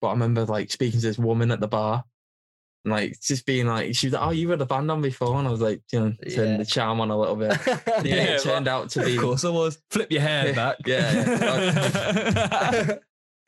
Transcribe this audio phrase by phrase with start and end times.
[0.00, 2.04] but I remember like speaking to this woman at the bar.
[2.84, 5.36] And like just being like, she was like, "Oh, you were the band on before,"
[5.40, 6.56] and I was like, you know, turn Yeah.
[6.58, 7.58] the charm on a little bit.
[7.66, 9.82] Yeah, Yeah, it turned out to be Of course I was.
[9.90, 10.76] Flip your hair back.
[10.86, 11.04] Yeah,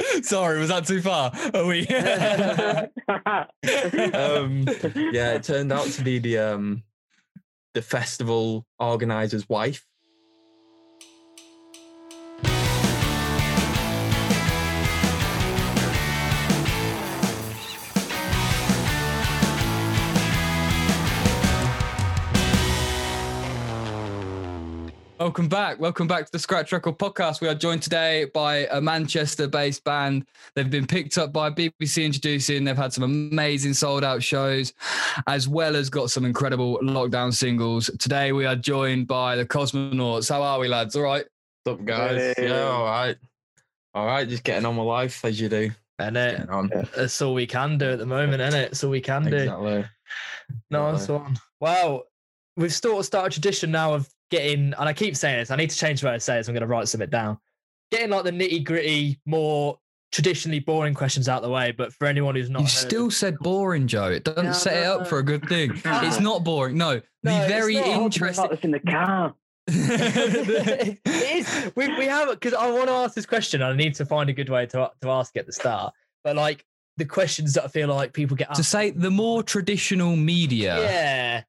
[0.22, 1.32] Sorry, was that too far?
[1.54, 1.86] Are we?
[3.08, 4.64] um,
[5.12, 6.82] yeah, it turned out to be the um
[7.74, 9.84] the festival organizer's wife.
[25.28, 25.78] Welcome back.
[25.78, 27.42] Welcome back to the Scratch Record podcast.
[27.42, 30.26] We are joined today by a Manchester based band.
[30.54, 32.64] They've been picked up by BBC Introducing.
[32.64, 34.72] They've had some amazing sold out shows,
[35.26, 37.90] as well as got some incredible lockdown singles.
[37.98, 40.30] Today we are joined by the Kosmonauts.
[40.30, 40.96] How are we, lads?
[40.96, 41.26] All right.
[41.64, 42.34] What's up, guys?
[42.38, 42.48] Hey.
[42.48, 43.16] Yeah, all right.
[43.92, 45.70] All right, just getting on with life as you do.
[45.98, 48.70] and it, Getting that's all we can do at the moment, isn't it?
[48.70, 49.36] That's all we can do.
[49.36, 49.84] Exactly.
[50.70, 51.36] Nice one.
[51.60, 52.04] Well,
[52.56, 55.56] we've sort of started a tradition now of getting, and I keep saying this, I
[55.56, 57.08] need to change the way I say it, so I'm going to write some of
[57.08, 57.38] it down.
[57.90, 59.78] Getting like the nitty gritty, more
[60.12, 61.72] traditionally boring questions out of the way.
[61.72, 64.06] But for anyone who's not, You heard- still said boring, Joe.
[64.10, 65.04] It doesn't No, set it up no.
[65.06, 65.72] for a good thing.
[65.84, 66.76] It's not boring.
[66.76, 67.86] No, No, the it's very not.
[67.86, 68.44] interesting.
[68.50, 69.34] Not in the car.
[69.68, 71.72] it is.
[71.76, 73.62] We, we have because I want to ask this question.
[73.62, 75.92] and I need to find a good way to to ask at the start.
[76.24, 76.64] But like
[76.96, 80.80] the questions that I feel like people get to say the more traditional media.
[80.80, 81.42] yeah.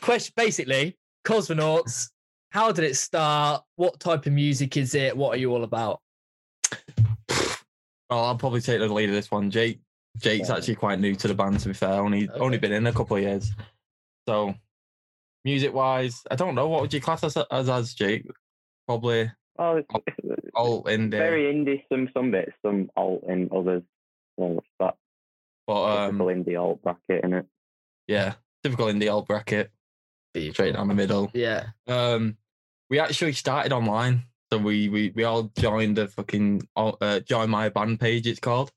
[0.00, 2.10] Question basically, Kosmonauts.
[2.50, 3.62] How did it start?
[3.76, 5.16] What type of music is it?
[5.16, 6.00] What are you all about?
[7.30, 7.54] Well,
[8.24, 9.50] I'll probably take the lead of this one.
[9.50, 9.80] Jake,
[10.18, 10.56] Jake's Yeah.
[10.56, 11.60] actually quite new to the band.
[11.60, 13.50] To be fair, only only been in a couple of years.
[14.28, 14.54] So,
[15.44, 18.26] music wise, I don't know what would you class us as as Jake?
[18.86, 19.88] Probably Oh, it's,
[20.24, 21.82] it's alt indie, very indie.
[21.90, 23.82] Some some bits, some alt and others.
[24.36, 24.96] Well, it's that
[25.66, 27.46] but typical um, indie alt bracket in it.
[28.08, 29.70] yeah, typical indie alt bracket,
[30.34, 31.30] straight down the middle.
[31.34, 31.66] Yeah.
[31.86, 32.36] Um,
[32.90, 37.68] we actually started online, so we we, we all joined the fucking uh, join my
[37.68, 38.26] band page.
[38.26, 38.70] It's called.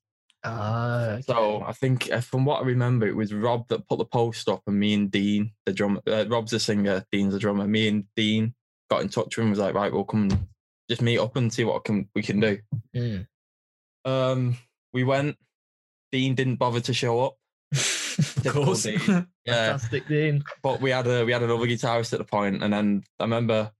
[0.44, 1.18] Ah.
[1.26, 4.48] So I think, uh, from what I remember, it was Rob that put the post
[4.48, 7.68] up, and me and Dean, the drummer, uh, Rob's the singer, Dean's the drummer.
[7.68, 8.54] Me and Dean
[8.90, 9.50] got in touch with him.
[9.50, 10.48] Was like, right, we'll come and
[10.88, 12.60] just meet up and see what can we can do.
[12.96, 13.28] Mm.
[14.06, 14.58] Um,
[14.94, 15.38] we went.
[16.12, 17.38] Dean didn't bother to show up.
[18.20, 18.84] Of Typical course.
[18.84, 19.00] Dean.
[19.46, 20.44] Yeah, Fantastic, Dean.
[20.64, 23.72] but we had a we had another guitarist at the point, and then I remember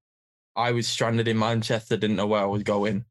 [0.56, 3.06] I was stranded in Manchester, didn't know where I was going.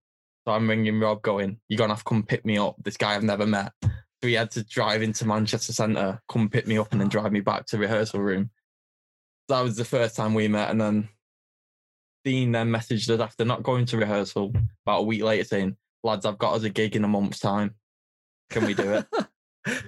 [0.47, 3.15] So I'm ringing Rob, going, "You're gonna have to come pick me up." This guy
[3.15, 3.91] I've never met, so
[4.29, 7.41] he had to drive into Manchester Centre, come pick me up, and then drive me
[7.41, 8.51] back to rehearsal room.
[9.49, 11.09] That was the first time we met, and then
[12.25, 14.53] Dean then messaged us after not going to rehearsal
[14.87, 17.75] about a week later, saying, "Lads, I've got us a gig in a month's time.
[18.51, 19.07] Can we do it?"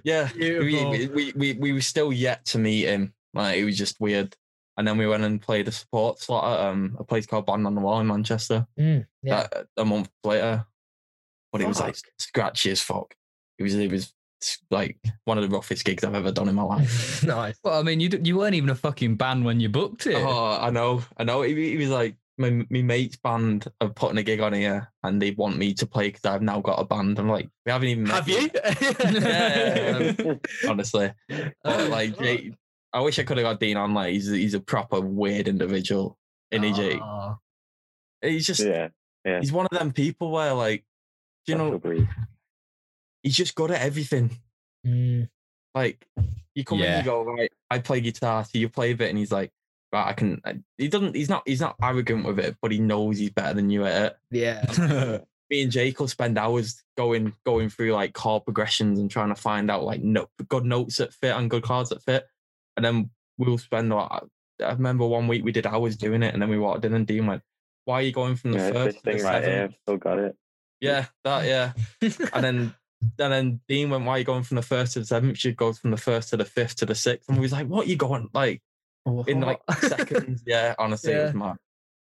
[0.04, 3.12] yeah, we, we, we, we, we were still yet to meet him.
[3.34, 4.34] Like it was just weird.
[4.78, 7.66] And then we went and played a support slot at um, a place called Band
[7.66, 8.66] on the Wall in Manchester.
[8.78, 9.47] Mm, yeah.
[9.50, 10.66] That, a month later,
[11.50, 13.15] but it was like scratchy as fuck.
[13.59, 14.12] It was it was
[14.70, 17.25] like one of the roughest gigs I've ever done in my life.
[17.25, 17.59] nice.
[17.65, 20.16] Well, I mean, you d- you weren't even a fucking band when you booked it.
[20.16, 21.41] Oh, I know, I know.
[21.41, 25.20] He, he was like my my mate's band are putting a gig on here, and
[25.20, 27.19] they want me to play because I've now got a band.
[27.19, 28.50] I'm like, we haven't even met Have you?
[28.52, 30.34] yet, Yeah.
[30.69, 31.12] honestly.
[31.62, 32.19] But like.
[32.19, 32.54] Jake,
[32.92, 33.92] I wish I could have got Dean on.
[33.94, 36.16] Like, he's he's a proper weird individual.
[36.50, 37.36] In EJ, Oh,
[38.22, 38.88] he's just Yeah,
[39.24, 39.41] yeah.
[39.41, 40.84] he's one of them people where like,
[41.47, 41.80] you know,
[43.22, 44.30] he's just good at everything.
[44.86, 45.28] mm,
[45.74, 46.06] Like,
[46.54, 49.18] you come in, you go, right, I play guitar, so you play a bit, and
[49.18, 49.50] he's like,
[49.92, 50.41] right, I can.
[50.44, 51.14] Uh, he doesn't.
[51.16, 51.42] He's not.
[51.47, 54.16] He's not arrogant with it, but he knows he's better than you at it.
[54.30, 55.19] yeah.
[55.48, 59.41] Me and Jake will spend hours going going through like chord progressions and trying to
[59.41, 62.26] find out like no, good notes that fit and good chords that fit,
[62.76, 63.91] and then we'll spend.
[63.91, 64.10] Like,
[64.60, 67.06] I remember one week we did hours doing it, and then we walked in, and
[67.06, 67.42] Dean went,
[67.84, 69.53] "Why are you going from the Yeah, first this to the thing right here.
[69.53, 70.36] seventh?" I've still got it.
[70.80, 71.72] Yeah, that yeah.
[72.32, 72.74] and then
[73.20, 75.44] and then Dean went, "Why are you going from the first to the seventh?
[75.44, 77.28] You go from the first to the fifth to the sixth.
[77.28, 78.62] And we was like, "What are you going like
[79.26, 81.38] in like seconds?" Yeah, honestly, it was Yeah.
[81.38, 81.56] mad.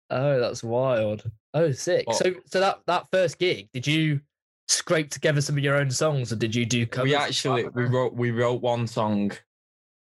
[0.09, 1.23] Oh, that's wild.
[1.53, 2.05] Oh, sick.
[2.07, 2.13] Oh.
[2.13, 4.19] So, so that that first gig, did you
[4.67, 7.09] scrape together some of your own songs, or did you do covers?
[7.09, 9.31] We actually we wrote we wrote one song.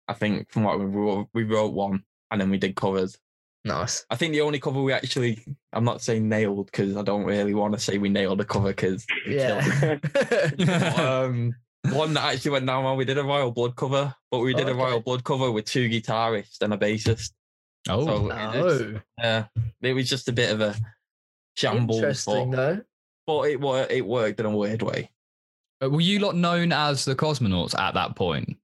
[0.08, 3.18] I think from what we wrote, we wrote one, and then we did covers.
[3.66, 4.06] nice.
[4.10, 5.44] I think the only cover we actually,
[5.74, 8.70] I'm not saying nailed because I don't really want to say we nailed a cover
[8.70, 9.98] because Yeah.
[10.98, 11.54] um,
[11.86, 12.96] one that actually went down well.
[12.96, 14.74] We did a Royal Blood cover, but we Oh, did a.
[14.76, 17.32] Royal Blood cover with two guitarists and a bassist.
[17.90, 19.46] oh, So it's- oh, yeah,
[19.82, 20.76] it was just a bit of a
[21.56, 22.82] shambles, interesting but, though.
[23.26, 23.92] but it worked.
[23.92, 25.12] It worked in a weird way.
[25.84, 28.58] Uh, Were you lot known as the Kosmonauts at that point?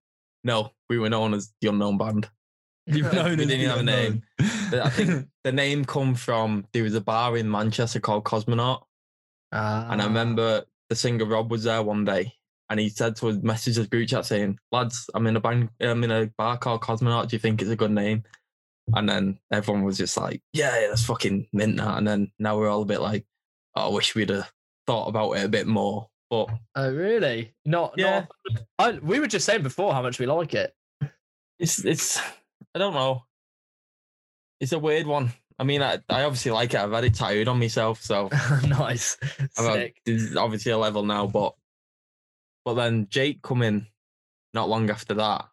[0.44, 2.30] No, we were known as the unknown band.
[2.88, 4.24] You were known We didn't the have a name.
[4.40, 8.82] I think the name come from there was a bar in Manchester called Cosmonaut,
[9.52, 10.08] and I Ah.
[10.08, 12.34] remember the singer Rob was there one day,
[12.70, 15.70] and he said to us, message us group chat saying, "Lads, I'm in a band,
[15.82, 17.28] I'm in a bar called Cosmonaut.
[17.30, 18.24] Do you think it's a good name?"
[18.94, 22.58] And then everyone was just like, "Yeah, yeah that's fucking mint that." And then now
[22.58, 23.26] we're all a bit like,
[23.76, 24.52] oh, "I wish we'd have
[24.88, 27.54] thought about it a bit more." But Oh, really?
[27.66, 28.26] Not, Yeah.
[28.50, 28.60] not.
[28.80, 30.74] I, we were just saying before how much we like it.
[31.60, 32.18] it's it's
[32.76, 33.24] I don't know.
[34.60, 35.32] It's a weird one.
[35.60, 36.80] I mean, I, I obviously like it.
[36.80, 38.30] I've had it tattooed on myself, so
[38.68, 39.18] nice.
[39.58, 39.98] A- Sick.
[40.38, 41.28] obviously a level now.
[41.28, 41.54] But
[42.66, 43.88] but then Jake come in
[44.54, 45.46] not long after that.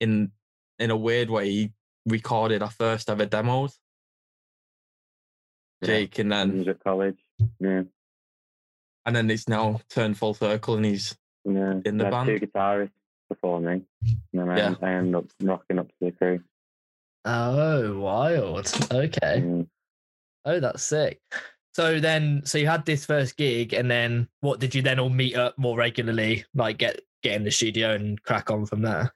[0.00, 0.32] In
[0.78, 1.72] in a weird way, he
[2.06, 3.78] recorded our first ever demos.
[5.80, 5.86] Yeah.
[5.86, 7.18] Jake, and then Music college.
[7.60, 7.82] Yeah.
[9.04, 11.80] and then it's now turned full circle, and he's Yeah.
[11.84, 12.26] In the We band?
[12.40, 12.90] Two guitarists
[13.28, 13.82] before me.
[14.02, 14.74] And then I, Yeah.
[14.82, 16.42] I ended up rocking up to the crew.
[17.24, 18.66] Oh, wild.
[18.92, 19.40] Okay.
[19.42, 19.68] Mm.
[20.44, 21.20] Oh, that's sick.
[21.76, 25.10] So then, so you had this first gig, and then what did you then all
[25.10, 26.46] meet up more regularly?
[26.54, 29.12] Like get get in the studio and crack on from there.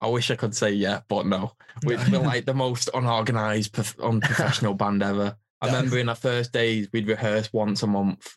[0.00, 1.54] I wish I could say yeah, but no.
[1.82, 5.36] We're, we're like the most unorganized, prof- unprofessional band ever.
[5.60, 8.36] I remember in our first days, we'd rehearse once a month,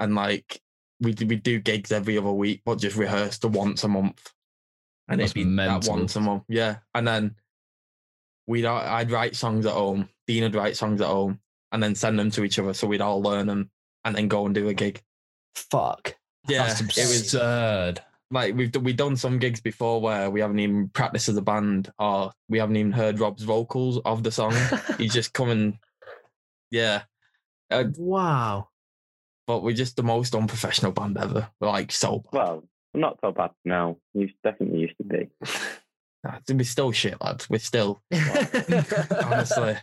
[0.00, 0.60] and like
[1.00, 4.32] we'd we'd do gigs every other week, but just rehearse the once a month,
[5.06, 6.78] and That's it'd be that once a month, yeah.
[6.96, 7.36] And then
[8.48, 11.38] we'd I'd write songs at home, Dean would write songs at home,
[11.76, 13.70] and then send them to each other, so we'd all learn them,
[14.06, 15.02] and then go and do a gig.
[15.54, 16.16] Fuck.
[16.48, 18.00] Yeah, That's it was absurd.
[18.30, 21.42] like we've d- we've done some gigs before where we haven't even practiced as a
[21.42, 24.54] band or we haven't even heard Rob's vocals of the song.
[24.98, 25.78] He's just coming,
[26.70, 27.02] yeah.
[27.70, 28.68] Uh, wow.
[29.46, 31.50] but we're just the most unprofessional band ever.
[31.60, 32.32] We're like so bad.
[32.32, 33.98] Well, not so bad now.
[34.14, 35.28] You definitely used to be.
[36.24, 37.50] Nah, We're still shit, lads.
[37.50, 38.00] We're still
[39.24, 39.76] honestly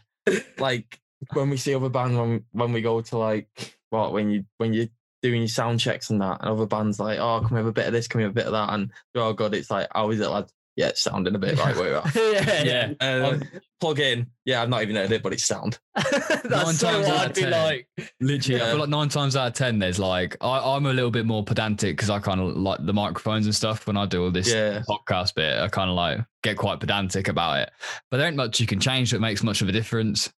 [0.57, 0.97] like
[1.33, 3.47] when we see other bands when when we go to like
[3.89, 4.87] what when you when you're
[5.21, 7.71] doing your sound checks and that and other bands like oh can we have a
[7.71, 9.53] bit of this can we have a bit of that and oh god, all good.
[9.55, 10.53] It's like is it, lads?
[10.75, 12.15] Yeah, it's sounding a bit right where we're at.
[12.15, 12.93] yeah, Yeah.
[12.99, 13.27] yeah.
[13.27, 13.39] Uh,
[13.79, 14.25] plug in.
[14.43, 15.77] Yeah, I've not even heard it, but it's sound.
[15.95, 17.51] That's Nine so times what out I'd of be 10.
[17.51, 17.87] like.
[18.19, 18.71] Literally, I Yeah.
[18.71, 21.43] feel like nine times out of ten, there's like I, I'm a little bit more
[21.43, 23.85] pedantic because I kind of like the microphones and stuff.
[23.85, 24.81] When I do all this Yeah.
[24.89, 27.71] podcast bit, I kind of like get quite pedantic about it.
[28.09, 30.33] But there ain't much you can change that makes much of a difference.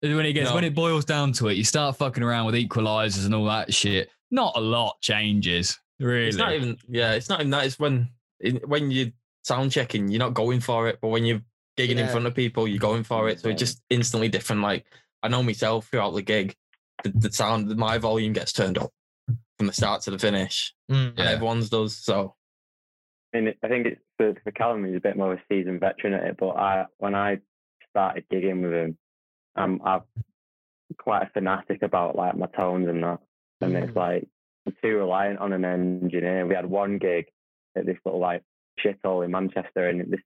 [0.00, 0.54] When it gets No.
[0.54, 3.74] when it boils down to it, you start fucking around with equalizers and all that
[3.74, 4.10] shit.
[4.30, 6.28] Not a lot changes, really.
[6.28, 7.66] It's not even yeah, it's not even that.
[7.66, 8.10] It's when
[8.40, 9.12] it- when you
[9.42, 11.42] sound checking, you're not going for it, but when you're
[11.76, 13.40] gigging in front of people, you're going for it.
[13.40, 14.62] So it's just instantly different.
[14.62, 14.84] Like
[15.22, 16.54] I know myself throughout the gig,
[17.02, 18.90] the, the sound, my volume gets turned up
[19.56, 21.08] from the start to the finish, Mm.
[21.10, 21.24] and Yeah.
[21.30, 21.96] everyone's does.
[21.96, 22.36] So
[23.32, 26.14] And I think it's for, for Callum, he's a bit more of a seasoned veteran
[26.14, 26.36] at it.
[26.38, 27.38] But I, when I
[27.90, 28.96] started gigging with him,
[29.58, 30.00] I'm, I'm
[30.98, 33.18] quite a fanatic about like my tones and that.
[33.60, 33.96] And it's mm.
[33.96, 34.28] like
[34.66, 36.46] I'm too reliant on an engineer.
[36.46, 37.26] We had one gig
[37.76, 38.42] at this little like
[38.84, 40.20] shithole in Manchester, and this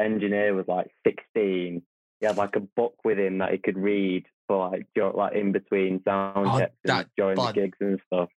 [0.00, 1.82] engineer was like 16.
[2.20, 5.34] He had like a book with him that he could read for like dur- like
[5.34, 8.28] in between sound Oh, checks and that during the gigs and stuff.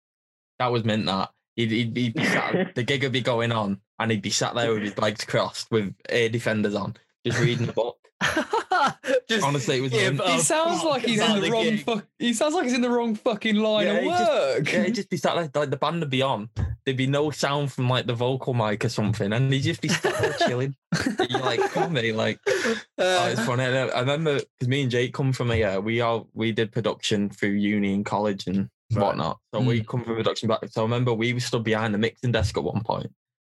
[0.58, 3.80] that was meant that he'd, he'd, he'd be sat, the gig would be going on,
[3.98, 7.68] and he'd be sat there with his legs crossed with air defenders on, just reading
[7.68, 7.98] a book.
[9.28, 11.62] Just Honestly, it was give He sounds like he's in the, the wrong.
[11.64, 11.84] gig.
[11.84, 14.72] Fuck, he sounds like he's in the wrong fucking line Yeah, of he just- work.
[14.72, 16.50] Yeah, he'd just be sat there, like the band would be on.
[16.84, 19.88] There'd be no sound from like the vocal mic or something, and he'd just be
[19.88, 20.76] sat there chilling.
[21.18, 23.64] And You're like, come on, mate, like, oh, it's Uh, funny.
[23.64, 26.52] And I I remember because me and Jake come from a, uh, we all we
[26.52, 29.02] did production through uni and college and Right.
[29.06, 29.38] whatnot.
[29.54, 30.60] So we come from production back.
[30.70, 33.10] So I remember we stood behind the mixing desk at one point,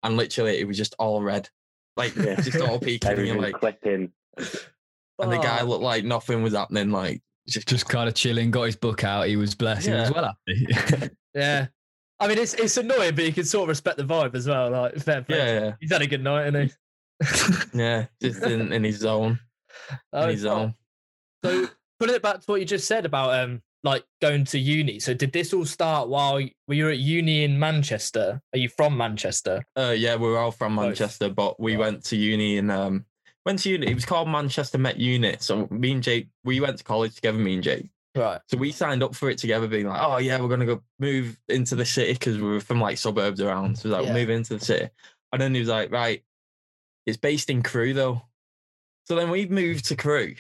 [0.04, 1.50] and literally it was just all red,
[1.98, 2.40] like Yeah.
[2.40, 3.10] just all peeking.
[3.12, 4.14] and you're Everything like, clipping.
[5.20, 6.92] And the guy oh, looked like nothing was happening.
[6.92, 9.28] Like, just Just kind of chilling, got his book out.
[9.28, 9.88] He was blessed.
[9.88, 10.16] He was Yeah.
[10.22, 11.10] well happy.
[11.34, 11.68] Yeah.
[12.20, 14.72] I mean, it's it's annoying, but you can sort of respect the vibe as well.
[14.72, 15.38] Like, fair play.
[15.38, 16.72] yeah, yeah, He's had a good night, hasn't
[17.74, 17.78] he?
[17.80, 19.40] yeah, just in, in his zone,
[19.92, 20.52] in Oh, his fuck.
[20.52, 20.76] zone.
[21.46, 21.70] So,
[22.00, 25.00] putting it back to what you just said about um, like going to uni.
[25.00, 28.42] So, did this all start while y- were you at uni in Manchester?
[28.54, 29.64] Are you from Manchester?
[29.78, 30.86] Uh, yeah, we were all from Both.
[30.86, 31.80] Manchester, but we Right.
[31.80, 33.06] went to uni in um,
[33.48, 33.88] went to uni.
[33.88, 35.42] It was called Manchester Met Unit.
[35.42, 37.38] So me and Jake, we went to college together.
[37.40, 37.90] Me and Jake.
[38.16, 38.40] Right.
[38.48, 41.40] So we signed up for it together, being like, "Oh yeah, we're gonna go move
[41.50, 44.14] into the city because we were from like suburbs around." So we was like, Yeah.
[44.14, 44.90] "Move into the city,"
[45.32, 46.24] and then he was like, "Right,
[47.06, 48.22] it's based in Crewe though."
[49.06, 50.36] So then we moved to Crewe,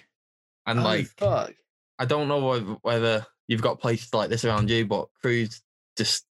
[0.65, 1.53] and oh, like fuck.
[1.99, 5.61] I don't know whether, whether you've got places like this around you, but Crewe's
[5.97, 6.25] just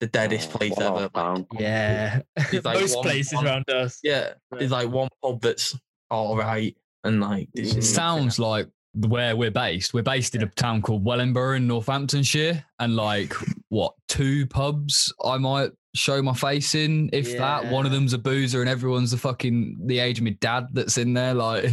[0.00, 1.10] the deadest Oh, place what a ever.
[1.34, 1.46] Like.
[1.58, 2.20] Yeah.
[2.36, 4.00] It's like Most one- places one- around us.
[4.02, 5.78] yeah, there's like one pub that's
[6.10, 9.94] all right, and like it just Sounds like where we're based.
[9.94, 13.32] We're based in a town called Wellingborough in Northamptonshire, and like
[13.68, 17.70] what two pubs I might show my face in, if that.
[17.70, 20.98] One of them's a boozer, and everyone's the fucking the age of my dad that's
[20.98, 21.34] in there.
[21.34, 21.64] Like,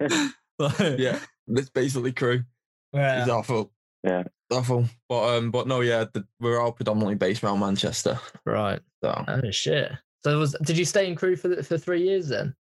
[0.58, 2.44] like- yeah, that's basically Crewe.
[2.92, 3.22] Yeah.
[3.22, 3.72] It's awful.
[4.02, 4.24] Yeah.
[4.50, 4.86] awful.
[5.08, 8.18] But um, but no, yeah, the, we're all predominantly based around Manchester.
[8.44, 8.80] Right.
[9.02, 9.92] So Oh shit.
[10.24, 12.54] So was did you stay in Crewe for the, for three years then?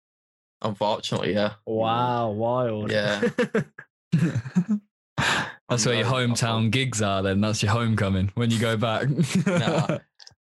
[0.62, 1.54] Unfortunately, yeah.
[1.66, 2.90] Wow, wild.
[2.90, 3.22] Yeah.
[5.68, 7.22] That's where your I'm hometown gigs are.
[7.22, 9.08] Then that's your homecoming when you go back.
[9.46, 9.98] Nah.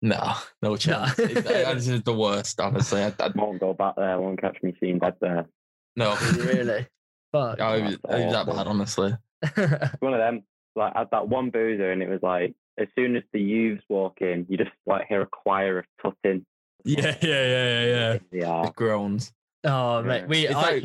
[0.02, 1.18] No, no chance.
[1.18, 3.00] It's, uh, it's just the worst, honestly.
[3.00, 4.20] I, I, won't go back there.
[4.20, 5.46] Won't catch me seeing dead there.
[5.96, 6.86] no, really?
[7.32, 7.58] Fuck.
[7.58, 9.16] I was, it was that bad, honestly.
[10.00, 10.42] One of them.
[10.76, 13.82] Like I had that one boozer, and it was like as soon as the youths
[13.88, 16.44] walk in, you just like hear a choir of tutting.
[16.84, 18.18] yeah, yeah, yeah, yeah, yeah.
[18.30, 18.62] Yeah.
[18.66, 19.32] The groans.
[19.64, 20.84] Oh mate, we It's I like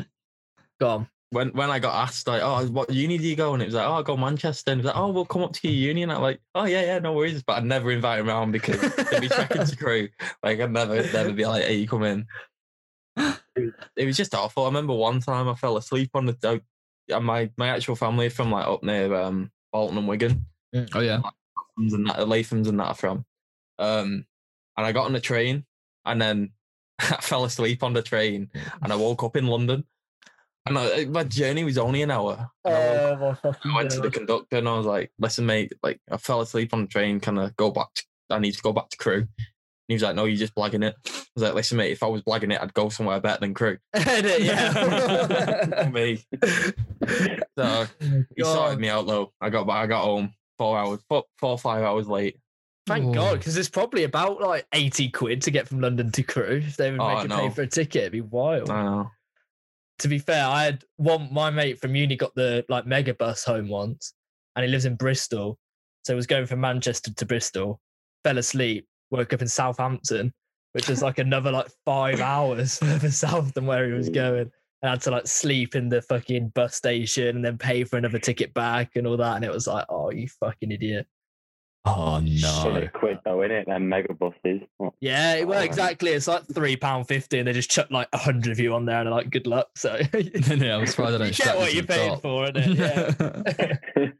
[0.80, 1.08] go on.
[1.30, 3.52] when when I got asked like, oh, what uni do you go?
[3.54, 4.72] And it was like, oh, I go Manchester.
[4.72, 6.02] And it was like, oh, we'll come up to your uni.
[6.02, 7.42] And I'm like, oh yeah, yeah, no worries.
[7.42, 10.08] But I'd never invite him around because they'd be checking to Crewe.
[10.42, 12.26] Like I'd never never be like, hey, you come in.
[13.96, 14.64] It was just awful.
[14.64, 16.62] I remember one time I fell asleep on the.
[17.12, 20.46] Uh, my my actual family from like up near um Bolton and Wigan.
[20.94, 21.20] Oh yeah.
[21.20, 23.24] Lathums and that, Lathums and that are from.
[23.78, 24.24] Um,
[24.76, 25.64] and I got on the train
[26.06, 26.52] and then
[27.10, 28.50] I fell asleep on the train
[28.82, 29.84] and I woke up in London.
[30.66, 32.50] And I, my journey was only an hour.
[32.64, 35.72] And I, woke Oh, I went to the conductor and I was like, "Listen, mate,
[35.82, 37.18] like I fell asleep on the train.
[37.18, 37.88] Can I go back?
[37.94, 39.28] To, I need to go back to Crewe." And
[39.88, 42.08] he was like, "No, you're just blagging it." I was like, "Listen, mate, if I
[42.08, 45.90] was blagging it, I'd go somewhere better than Crewe." yeah.
[45.90, 46.22] me.
[47.56, 48.78] So he sorted God.
[48.78, 49.32] me out though.
[49.40, 49.84] I got back.
[49.84, 52.36] I got home four hours, four, four or five hours late.
[52.90, 53.12] Thank Oh.
[53.14, 56.62] God, because it's probably about like 80 quid to get from London to Crewe.
[56.66, 58.68] If they would Oh, make I you pay for a ticket, it'd be wild.
[58.70, 59.10] I know.
[60.00, 63.44] to be fair, I had one my mate from uni got the like mega bus
[63.44, 64.14] home once,
[64.56, 65.58] and he lives in Bristol.
[66.04, 67.80] So he was going from Manchester to Bristol,
[68.24, 70.32] fell asleep, woke up in Southampton,
[70.72, 74.50] which was like another like five hours further south than where he was going.
[74.82, 78.18] And had to like sleep in the fucking bus station and then pay for another
[78.18, 79.36] ticket back and all that.
[79.36, 81.06] And it was like, oh, you fucking idiot.
[81.86, 82.74] Oh Shit, no.
[82.76, 83.64] it quid though, innit?
[83.66, 84.60] Them mega buses.
[84.76, 85.64] What- Yeah, well, Oh.
[85.64, 86.10] exactly.
[86.10, 88.84] It's like three pound fifty, and they just chuck like a hundred of you on
[88.84, 91.70] there, and they're like, "Good luck." So you yeah, I'm surprised I don't get what
[91.72, 92.22] you you're paying top.
[92.22, 94.12] for, innit?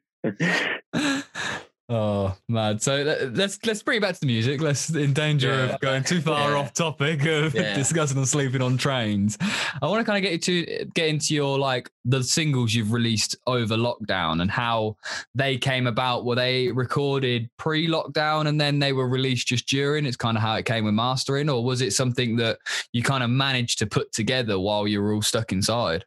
[0.94, 1.20] Yeah.
[1.90, 2.78] oh man!
[2.78, 4.60] So let- let's let's bring it back to the music.
[4.62, 5.74] Let's in danger Yeah.
[5.74, 6.56] of going too far Yeah.
[6.56, 7.74] off topic of Yeah.
[7.76, 9.36] discussing and sleeping on trains.
[9.82, 12.92] I want to kind of get you to get into your like the singles you've
[12.92, 14.96] released over lockdown and how
[15.34, 16.24] they came about.
[16.24, 20.06] Were they recorded pre-lockdown and then they were released just during?
[20.06, 22.58] It's kind of how it came with mastering, or was it something that
[22.92, 26.04] you kind of managed to put together while you were all stuck inside?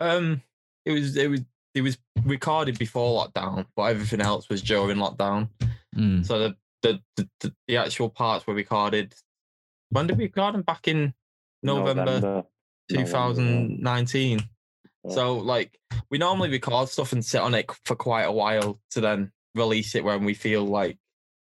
[0.00, 0.42] Um,
[0.84, 1.40] it was it was
[1.74, 5.48] it was recorded before lockdown, but everything else was during lockdown.
[5.96, 6.24] Mm.
[6.24, 9.14] So the the the, the, the actual parts were recorded.
[9.90, 10.62] When did we record them?
[10.62, 11.14] Back in
[11.62, 12.44] November, November,
[12.90, 14.38] 2019.
[15.04, 15.10] Yeah.
[15.10, 15.78] So like
[16.10, 19.94] we normally record stuff and sit on it for quite a while to then release
[19.94, 20.98] it when we feel like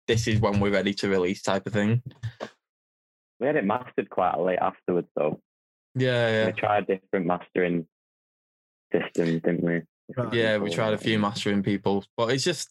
[0.08, 2.02] this is when we're ready to release type of thing.
[3.40, 5.42] We had it mastered quite late afterwards, though.
[5.96, 7.88] Yeah, We tried different mastering
[8.92, 9.82] systems, didn't we?
[10.16, 10.34] Right.
[10.34, 12.70] yeah, we tried a few mastering people, but it's just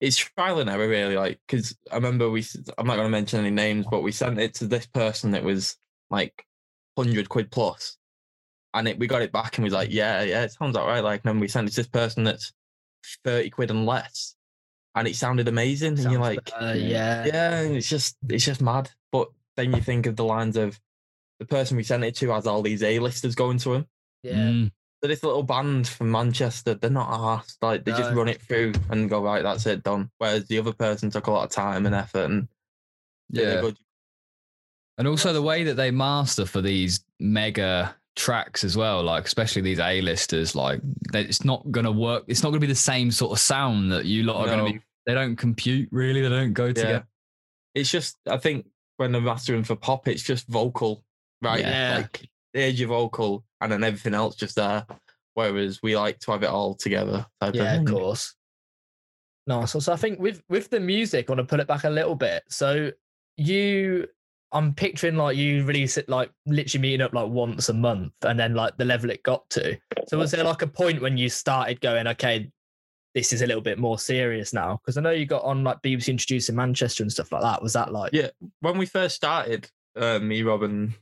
[0.00, 1.16] it's trial and error really.
[1.16, 2.44] Like because I remember we
[2.76, 5.44] I'm not going to mention any names, but we sent it to this person that
[5.44, 5.76] was
[6.10, 6.46] like
[6.96, 7.96] hundred quid plus,
[8.74, 11.04] and it we got it back and we was like, yeah, yeah, it sounds alright.
[11.04, 12.52] Like, and then we sent it to this person that's
[13.24, 14.34] thirty quid and less,
[14.94, 15.98] and it sounded amazing.
[15.98, 17.24] and you're like, better, yeah.
[17.26, 18.90] yeah, and it's just it's just mad.
[19.10, 20.78] But then you think of the lines of
[21.40, 23.86] the person we sent it to has all these A-listers going to him.
[24.22, 24.34] yeah.
[24.34, 24.72] Mm.
[25.00, 27.62] This little band from Manchester, they're not asked.
[27.62, 30.10] Like they just run it through and go right, that's it, done.
[30.18, 32.48] Whereas the other person took a lot of time and effort and
[33.30, 33.60] Yeah.
[33.60, 33.78] good.
[34.96, 39.62] And also the way that they master for these mega tracks as well, like especially
[39.62, 40.80] these A-listers, like
[41.12, 42.24] that it's not gonna work.
[42.26, 44.56] It's not gonna be the same sort of sound that you lot are No.
[44.56, 44.80] gonna be.
[45.06, 46.20] They don't compute really.
[46.22, 46.72] They don't go Yeah.
[46.72, 47.06] together.
[47.76, 51.04] It's just I think when they're mastering for pop, it's just vocal,
[51.40, 51.60] right?
[51.60, 51.98] Yeah.
[51.98, 54.86] Like there's your vocal and then everything else just there.
[55.34, 57.24] Whereas we like to have it all together.
[57.40, 58.34] Type Yeah, of of course.
[59.46, 59.72] Nice.
[59.72, 61.90] So, so I think with with the music, I want to pull it back a
[61.90, 62.42] little bit.
[62.48, 62.90] So
[63.36, 64.06] you,
[64.52, 68.38] I'm picturing like you release it like literally meeting up like once a month, and
[68.38, 69.78] then like the level it got to.
[70.08, 72.50] So was there like a point when you started going, okay,
[73.14, 74.80] this is a little bit more serious now?
[74.82, 77.62] Because I know you got on like BBC introducing Manchester and stuff like that.
[77.62, 78.30] Was that like Yeah.
[78.60, 80.92] when we first started, uh, me, Rob, and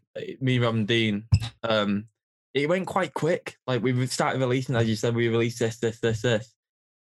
[0.41, 1.25] me, Rob, and Dean,
[1.63, 2.07] um,
[2.55, 3.57] it went quite quick.
[3.67, 6.55] Like we started releasing, as you said, we released this, this, this, this,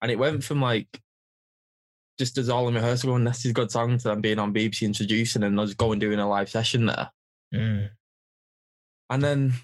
[0.00, 0.88] and it went from like
[2.18, 4.54] just as all in rehearsal going, this is a good song to them being on
[4.54, 7.10] BBC introducing and us going doing a live session there.
[7.54, 7.90] Mm.
[9.10, 9.54] And then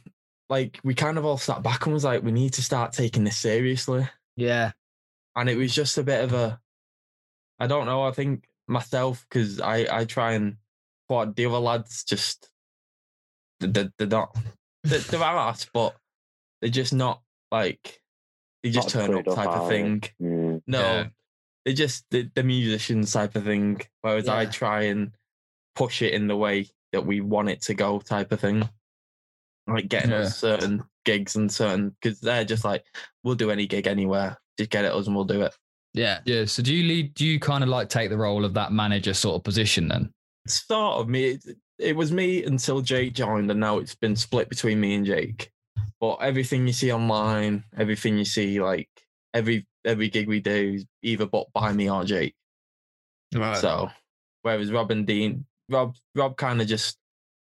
[0.48, 3.24] like we kind of all sat back and was like, we need to start taking
[3.24, 4.08] this seriously.
[4.36, 4.72] Yeah.
[5.36, 6.58] And it was just a bit of a
[7.58, 10.56] I don't know, I think myself, because I, I try and
[11.08, 12.50] what the other lads just
[13.60, 14.36] they're, they're not
[14.84, 15.96] they're, they're arse, but
[16.60, 18.00] they're just not like
[18.62, 20.02] they just Not turn up type of thing.
[20.20, 20.62] Mm.
[20.66, 21.06] No, Yeah.
[21.64, 23.80] they're just the, the musicians type of thing.
[24.02, 25.12] Whereas I try and
[25.76, 28.68] push it in the way that we want it to go, type of thing.
[29.66, 30.18] Like getting Yeah.
[30.18, 32.84] us certain gigs and certain because they're just like,
[33.22, 34.36] we'll do any gig anywhere.
[34.58, 35.54] Just get it us and we'll do it.
[35.94, 36.20] Yeah.
[36.24, 36.44] Yeah.
[36.46, 37.14] So do you lead?
[37.14, 40.10] Do you kind of like take the role of that manager sort of position then?
[40.46, 41.38] Sort of me.
[41.78, 45.52] It, was me until Jake joined, and now it's been split between me and Jake.
[46.00, 48.88] But everything you see online, everything you see, like
[49.34, 52.34] every every gig we do is either bought by me or Jake.
[53.34, 53.56] Right.
[53.56, 53.90] So,
[54.42, 56.98] whereas Rob and Dean, Rob, Rob kind of just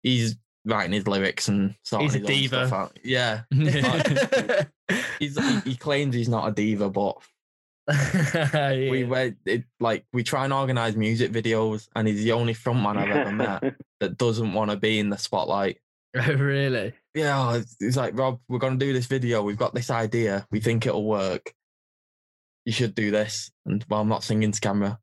[0.03, 2.91] he's writing his lyrics and sorting He's a diva.
[3.03, 3.41] Yeah,
[5.19, 7.17] he's he, he claims he's not a diva, but
[7.87, 9.05] we Yeah.
[9.07, 13.09] went it, like we try and organize music videos, and he's the only frontman I've
[13.15, 15.77] ever met that doesn't want to be in the spotlight.
[16.17, 16.93] Oh, really?
[17.13, 19.43] Yeah, it's like Rob, we're gonna do this video.
[19.43, 20.47] We've got this idea.
[20.51, 21.53] We think it'll work.
[22.65, 24.99] You should do this, and well, I'm not singing to camera.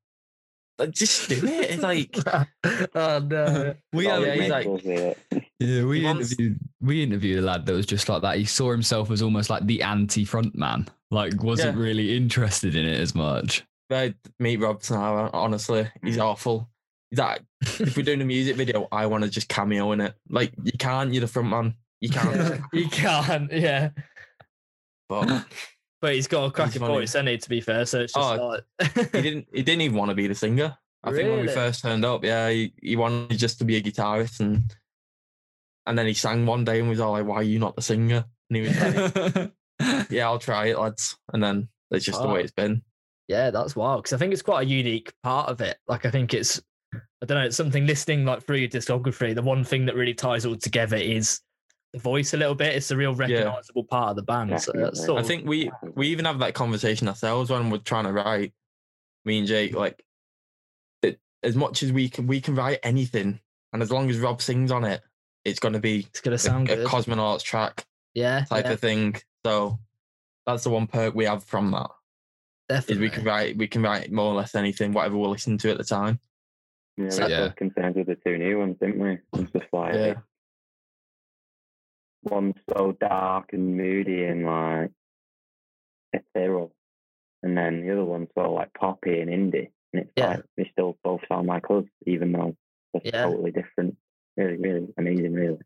[0.78, 1.70] Like, just do it.
[1.70, 2.16] It's like
[2.94, 3.74] oh no.
[3.92, 5.80] we Oh, yeah, he's like- makes us do it.
[5.80, 8.36] yeah, we wants- interviewed we interviewed a lad that was just like that.
[8.38, 10.88] He saw himself as almost like the anti frontman.
[11.10, 11.82] Like wasn't Yeah.
[11.82, 13.64] really interested in it as much.
[13.90, 15.30] I meet Rob now.
[15.32, 16.22] Honestly, he's mm.
[16.22, 16.68] awful.
[17.10, 20.14] He's like, if we're doing a music video, I want to just cameo in it.
[20.30, 21.12] Like you can't.
[21.12, 21.74] You're the front man.
[22.00, 22.34] You can't.
[22.36, 23.90] Yeah, you can't, yeah.
[25.08, 25.44] But
[26.00, 27.86] But he's got a cracking voice, hasn't he, to be fair?
[27.86, 28.64] So it's just Oh, like
[29.12, 29.46] he didn't.
[29.52, 30.76] He didn't even want to be the singer.
[31.04, 33.82] I think when we first turned up, yeah, he, he wanted just to be a
[33.82, 34.74] guitarist, and
[35.86, 37.82] and then he sang one day and was all like, "Why are you not the
[37.82, 39.52] singer?" And he was like,
[40.10, 42.42] "Yeah, I'll try it, lads." And then that's just the way Oh.
[42.42, 42.82] it's been.
[43.28, 44.02] Yeah, that's wild.
[44.02, 45.78] Because I think it's quite a unique part of it.
[45.88, 46.60] Like I think it's
[46.94, 50.12] I don't know, it's something listening like through your discography, the one thing that really
[50.14, 51.40] ties all together is
[51.92, 52.74] the voice a little bit.
[52.74, 54.60] It's a real recognizable part of the band.
[54.60, 57.78] So that's sort I of, think we we even have that conversation ourselves when we're
[57.78, 58.52] trying to write.
[59.24, 60.04] Me and Jake, like,
[61.02, 63.38] that as much as we can, we can write anything,
[63.72, 65.00] and as long as Rob sings on it,
[65.44, 66.86] it's going to be it's gonna a, sound a good.
[66.86, 69.16] Kosmonauts track yeah, type yeah, of thing.
[69.44, 69.78] So
[70.46, 71.90] that's the one perk we have from that
[72.68, 73.02] definitely.
[73.02, 75.78] we can write we can write more or less anything, whatever we're listening to at
[75.78, 76.20] the time.
[76.96, 77.40] Yeah, we So- Yeah.
[77.40, 79.18] those concerns with the two new ones, didn't we?
[79.40, 80.14] It's just like Yeah.
[82.22, 84.90] one's so dark and moody and like
[86.12, 86.74] ethereal,
[87.42, 90.28] and then the other one's so like poppy and indie, and it's Yeah.
[90.28, 92.56] like they still both sound like us, even though
[92.92, 93.24] they're Yeah.
[93.24, 93.96] totally different.
[94.36, 95.58] Really, really amazing, really.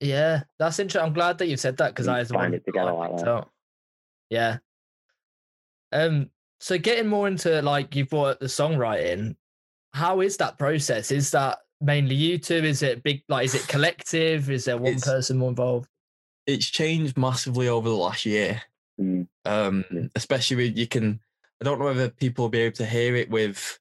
[0.00, 1.06] Yeah, that's interesting.
[1.06, 3.28] I'm glad that you said that because I was the find it together like that.
[3.28, 3.50] up.
[4.30, 4.58] Yeah.
[5.92, 6.30] Um.
[6.60, 9.36] So getting more into like you brought up the songwriting,
[9.94, 11.10] how is that process?
[11.10, 12.54] Is that mainly you two?
[12.56, 13.22] Is it big?
[13.28, 14.50] Like, is it collective?
[14.50, 15.88] Is there one It's- person more involved?
[16.46, 18.60] It's changed massively over the last year.
[19.00, 19.28] Mm.
[19.44, 20.02] Um, Yeah.
[20.16, 21.20] especially with you can.
[21.60, 23.78] I don't know whether people will be able to hear it with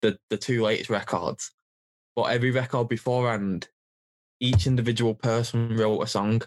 [0.00, 1.50] the the two latest records,
[2.18, 3.68] but every record beforehand,
[4.40, 6.42] each individual person wrote a song.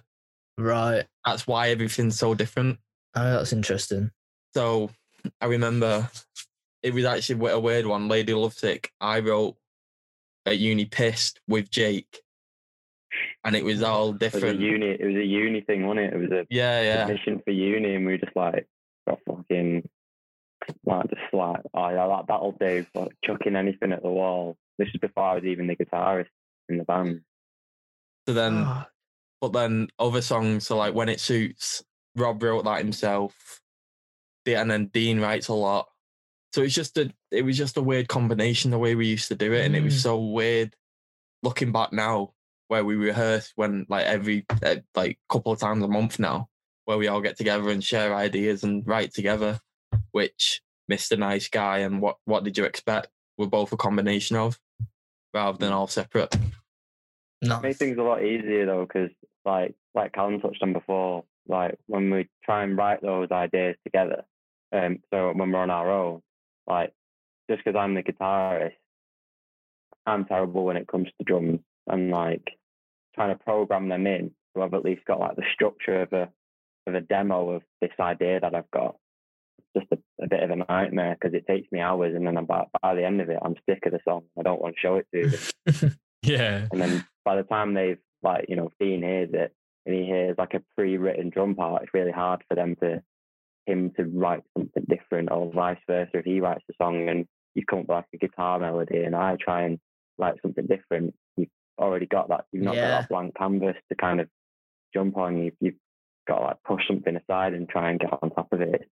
[0.58, 1.06] Right.
[1.26, 2.78] That's why everything's so different.
[3.16, 4.12] Oh, that's interesting.
[4.54, 4.90] So
[5.40, 6.10] I remember
[6.84, 8.10] it was actually a weird one.
[8.10, 8.92] Lady Lovesick.
[9.00, 9.56] I wrote
[10.46, 12.20] at uni pissed with Jake,
[13.46, 14.60] and it was all It was a different.
[14.60, 14.88] uni.
[14.88, 16.14] It was a uni thing, wasn't it?
[16.16, 17.06] It was a Yeah, yeah.
[17.06, 18.68] submission for uni, and we were just like,
[19.08, 19.88] got fucking,
[20.86, 22.86] like, just like, oh yeah, that, that'll do.
[22.94, 24.58] Like, chucking anything at the wall.
[24.78, 26.28] This is before I was even the guitarist
[26.70, 27.22] in the band.
[28.28, 28.88] So then, Ah,
[29.40, 30.68] but then other songs.
[30.68, 31.84] So like when it suits,
[32.16, 33.62] Rob wrote that himself.
[34.46, 35.88] And then Dean writes a lot.
[36.54, 39.36] So it's just a, it was just a weird combination the way we used to
[39.36, 39.86] do it, and it Mm.
[39.86, 40.76] was so weird.
[41.44, 42.34] Looking back now,
[42.68, 46.50] where we rehearse when like every uh, like couple of times a month now,
[46.86, 49.60] where we all get together and share ideas and write together,
[50.12, 51.18] which Mr.
[51.18, 53.08] Nice Guy and what what did you expect
[53.42, 54.60] were both a combination of,
[55.34, 56.36] rather than all separate.
[57.42, 57.62] nice.
[57.62, 59.10] Make things a lot easier though, because
[59.44, 64.24] like like Callum touched on before, like when we try and write those ideas together,
[64.72, 66.22] Um, so when we're on our own,
[66.68, 66.94] like
[67.50, 68.74] just because I'm the guitarist,
[70.06, 72.44] I'm terrible when it comes to drums and like
[73.16, 74.32] trying to program them in.
[74.54, 76.30] So I've at least got like the structure of a
[76.88, 78.96] of a demo of this idea that I've got.
[79.76, 82.38] It's just a, a bit of a nightmare because it takes me hours, and then
[82.38, 84.24] about by the end of it, I'm sick of the song.
[84.40, 85.98] I don't want to show it to them.
[86.24, 86.68] yeah.
[86.72, 89.54] And then by the time they've like you know Dean hears it
[89.86, 93.02] and he hears like a pre-written drum part, it's really hard for them to
[93.66, 96.10] him to write something different or vice versa.
[96.20, 99.16] If he writes a song and you come up with like a guitar melody and
[99.16, 99.80] I try and
[100.18, 102.46] write something different, you've already got that.
[102.52, 102.90] You've not Yeah.
[102.90, 104.30] got that blank canvas to kind of
[104.94, 105.44] jump on.
[105.44, 105.76] You've, you've
[106.28, 108.88] got to like push something aside and try and get on top of it.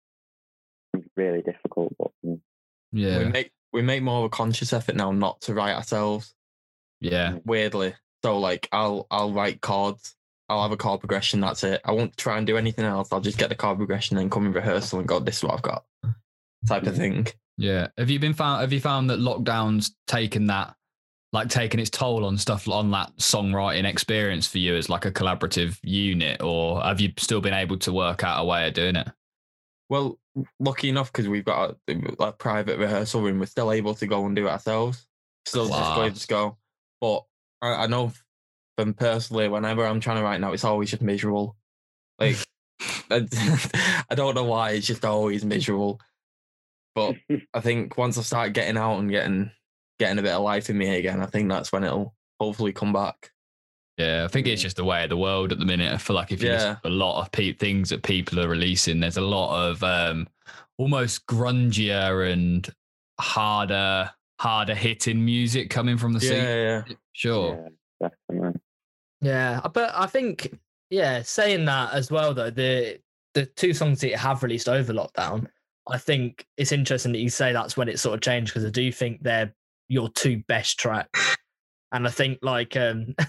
[0.93, 2.12] It's really difficult, but
[2.91, 6.34] yeah, We make we make more of a conscious effort now not to write ourselves.
[6.99, 7.34] Yeah.
[7.34, 7.41] Mm.
[7.45, 10.15] Weirdly, so like I'll I'll write chords.
[10.47, 11.41] I'll have a chord progression.
[11.41, 11.82] That's it.
[11.86, 13.10] I won't try and do anything else.
[13.12, 15.19] I'll just get the chord progression and come in rehearsal and go.
[15.19, 15.86] This is what I've got.
[16.67, 16.97] Type of mm.
[16.97, 17.28] thing.
[17.58, 17.88] Yeah.
[17.97, 20.75] Have you been found have you found that lockdown's taken that
[21.32, 25.12] like taken its toll on stuff on that songwriting experience for you as like a
[25.12, 28.95] collaborative unit or have you still been able to work out a way of doing
[28.95, 29.08] it?
[29.89, 30.19] Well,
[30.60, 34.25] lucky enough because we've got a, a private rehearsal room, we're still able to go
[34.25, 35.08] and do it ourselves.
[35.45, 36.58] Still just go, just go.
[37.02, 37.23] But
[37.62, 38.13] I, I know
[38.78, 41.56] from personally, whenever I'm trying to write now, it's always just miserable.
[42.19, 42.38] Like
[43.10, 43.28] I,
[44.10, 45.99] I don't know why, it's just always miserable.
[46.93, 47.15] But
[47.54, 49.52] I think once I start getting out and getting
[49.97, 52.93] getting a bit of life in me again, I think that's when it'll hopefully come
[52.93, 53.32] back.
[54.00, 55.94] Yeah, I think it's just the way of the world at the minute.
[55.94, 56.90] I feel like if you listen Yeah.
[56.90, 60.28] a lot of pe- things that people are releasing, there's a lot of um,
[60.78, 62.68] almost grungier and
[63.20, 64.10] harder,
[64.40, 66.44] harder hitting music coming from the Yeah, scene.
[66.46, 66.84] yeah.
[67.12, 67.72] Sure.
[68.02, 68.62] yeah, definitely.
[69.22, 70.58] Yeah, but I think
[70.90, 73.00] yeah, saying that as well though, the
[73.34, 75.48] the two songs that you have released over lockdown,
[75.92, 78.70] I think it's interesting that you say that's when it sort of changed because I
[78.72, 79.54] do think they're
[79.90, 81.36] your two best tracks.
[81.91, 83.15] And I think like um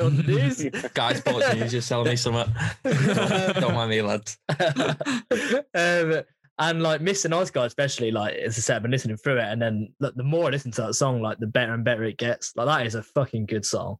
[0.00, 0.64] on the news.
[0.94, 2.52] Guys, sports news, just selling me something.
[2.84, 4.38] don't, don't mind me, lads.
[4.48, 6.22] um,
[6.58, 7.28] and like Mr.
[7.28, 10.14] Nice Guy, especially like as I said, I've been listening through it, and then like,
[10.14, 12.56] the more I listen to that song, like the better and better it gets.
[12.56, 13.96] Like that is a fucking good song.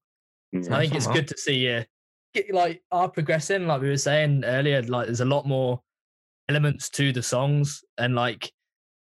[0.55, 0.71] Mm.
[0.71, 1.85] I think it's good to see you
[2.35, 4.83] get like are progressing, like we were saying earlier.
[4.83, 5.81] Like there's a lot more
[6.49, 8.51] elements to the songs, and like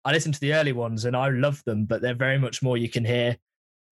[0.05, 2.77] I listened to the early ones and I love them, but they're very much more
[2.77, 3.37] you can hear.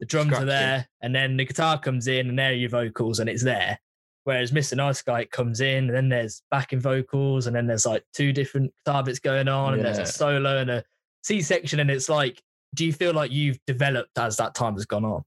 [0.01, 0.49] The drums Scratching.
[0.49, 3.43] are there, and then the guitar comes in, and there are your vocals, and it's
[3.43, 3.79] there.
[4.23, 4.75] Whereas Mr.
[4.75, 8.73] Nice Guy comes in, and then there's backing vocals, and then there's like two different
[8.83, 10.83] guitar bits going on, and there's a solo and a
[11.23, 12.41] C section, and it's like,
[12.73, 15.23] do you feel like you've developed as that time has gone on?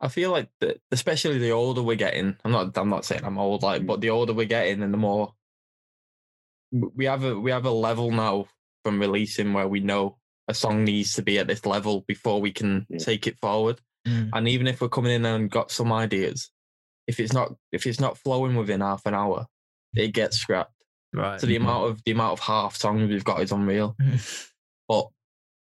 [0.00, 3.36] I feel like, the, especially the older we're getting, I'm not, I'm not saying I'm
[3.36, 3.86] old, like, mm.
[3.86, 5.34] but the older we're getting, and the more
[6.70, 8.46] we have a, we have a level now
[8.84, 12.52] from releasing where we know a song needs to be at this level before we
[12.52, 12.98] can Yeah.
[12.98, 13.80] take it forward.
[14.06, 16.50] And even if we're coming in and got some ideas,
[17.06, 19.46] if it's not, if it's not flowing within half an hour,
[19.94, 20.72] it gets scrapped.
[21.12, 21.40] Right.
[21.40, 21.62] So the Mhm.
[21.62, 23.96] amount of the amount of half songs we've got is unreal.
[24.88, 25.08] but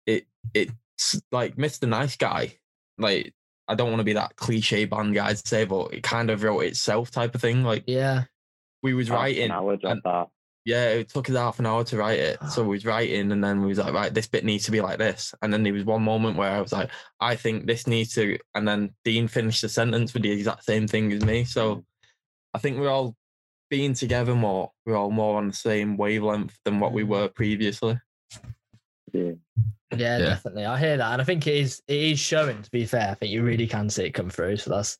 [0.06, 1.88] it it's like Mr.
[1.88, 2.58] Nice Guy.
[2.98, 3.34] Like
[3.66, 6.42] I don't want to be that cliche band guy to say, but it kind of
[6.42, 7.64] wrote itself type of thing.
[7.64, 8.24] Like yeah.
[8.82, 10.28] we was an writing, and- that.
[10.64, 12.38] Yeah, it took us half an hour to write it.
[12.50, 14.81] So we was writing, and then we was like, right, this bit needs to be
[14.81, 15.35] like this.
[15.42, 18.38] And then there was one moment where I was like, I think this needs to,
[18.55, 21.44] and then Dean finished the sentence with the exact same thing as me.
[21.44, 21.85] So
[22.55, 23.14] I think we're all
[23.70, 24.70] being together more.
[24.87, 27.09] We're all more on the same wavelength than what we Mm.
[27.09, 27.98] were previously.
[29.12, 29.33] Yeah.
[29.92, 30.18] Yeah, Yeah.
[30.18, 30.64] definitely.
[30.64, 32.62] I hear that, and I think it is it is showing.
[32.62, 34.57] To be fair, I think you really can see it come through.
[34.57, 34.98] So that's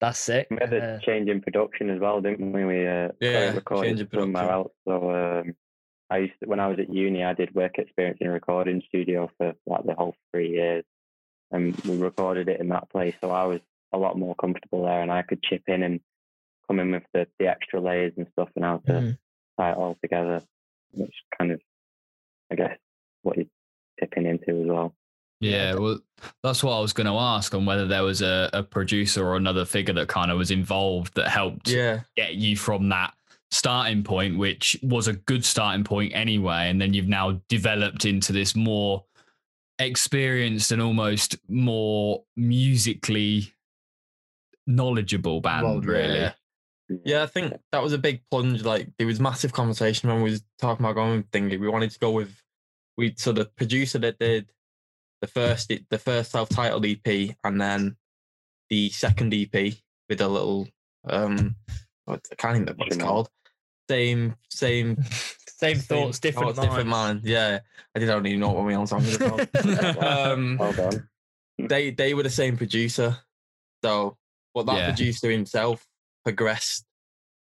[0.00, 0.48] that's sick.
[0.50, 2.64] We had a Uh, change in production as well, didn't we?
[2.64, 4.72] We uh, Yeah, recorded change somewhere else.
[4.86, 5.54] So um,
[6.10, 8.82] I used to, when I was at uni, I did work experience in a recording
[8.88, 10.84] studio for like the whole three years,
[11.50, 13.14] and we recorded it in that place.
[13.20, 13.60] So I was
[13.92, 16.00] a lot more comfortable there, and I could chip in and
[16.66, 19.18] come in with the, the extra layers and stuff, and how to mhm.
[19.58, 20.42] tie it all together,
[20.92, 21.60] which kind of,
[22.50, 22.78] I guess,
[23.22, 23.46] what you're
[24.00, 24.94] tipping into as well.
[25.40, 25.98] Yeah, well,
[26.42, 29.36] that's what I was going to ask on whether there was a, a producer or
[29.36, 32.00] another figure that kind of was involved that helped Yeah.
[32.16, 33.12] get you from that
[33.50, 36.70] starting point, which was a good starting point anyway.
[36.70, 39.04] And then you've now developed into this more
[39.78, 43.52] experienced and almost more musically
[44.66, 46.14] knowledgeable band, Well, really.
[46.18, 46.32] yeah.
[47.04, 48.62] Yeah, I think that was a big plunge.
[48.62, 51.58] Like there was massive conversation when we was talking about going with thingy.
[51.58, 52.34] We wanted to go with
[52.96, 54.48] we so the producer that did
[55.24, 57.96] the first the first self-titled EP and then
[58.68, 59.72] the second EP
[60.08, 60.68] with a little
[61.08, 61.56] um
[62.06, 63.30] I can't even remember what it's called.
[63.88, 64.96] Same same
[65.48, 67.22] Same thoughts, different thoughts, different minds.
[67.22, 67.30] mind.
[67.32, 67.60] Yeah,
[67.94, 69.48] I did not even know what my own song was about.
[70.32, 71.08] um, Well done.
[71.58, 73.16] they they were the same producer,
[73.82, 74.18] so
[74.54, 74.84] but that Yeah.
[74.86, 75.86] producer himself
[76.24, 76.84] progressed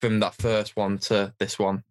[0.01, 1.84] from that first one to this one,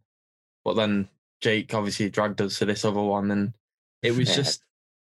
[0.65, 1.09] but then
[1.41, 3.53] Jake obviously dragged us to this other one, and
[4.03, 4.37] it was Yeah.
[4.37, 4.63] just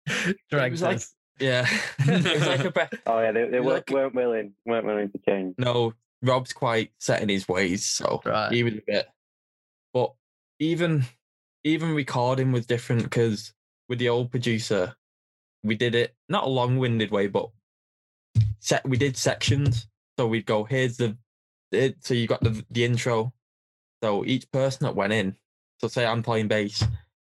[0.51, 1.13] Dragged was like- us.
[1.39, 1.67] yeah,
[1.99, 2.93] it was like a breath.
[3.05, 5.55] Oh yeah, they, they weren't, like- weren't willing weren't willing to change.
[5.57, 8.51] No, Rob's quite set in his ways, so Right.
[8.51, 9.07] he was a bit.
[9.93, 10.13] But
[10.59, 11.05] even
[11.63, 13.53] even recording was different because
[13.89, 14.95] with the old producer,
[15.63, 17.49] we did it not a long-winded way, but
[18.59, 19.87] set we did sections.
[20.17, 21.17] So we'd go, here's the,
[21.71, 23.33] it, so you got the the intro.
[24.03, 25.35] So each person that went in,
[25.81, 26.83] so say I'm playing bass,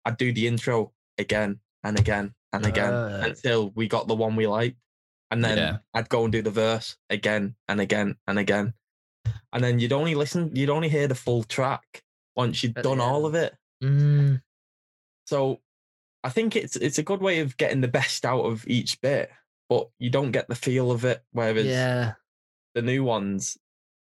[0.04, 3.20] I'd do the intro again and again and again Ah.
[3.24, 4.78] until we got the one we liked.
[5.30, 5.78] And then Yeah.
[5.92, 8.74] I'd go and do the verse again and again and again.
[9.52, 12.02] And then you'd only listen, you'd only hear the full track
[12.34, 13.54] once you'd At done all of it.
[13.84, 14.42] Mm,
[15.26, 15.60] So
[16.24, 19.30] I think it's it's a good way of getting the best out of each bit,
[19.68, 21.22] but you don't get the feel of it.
[21.32, 22.14] Whereas yeah.
[22.74, 23.58] the new ones,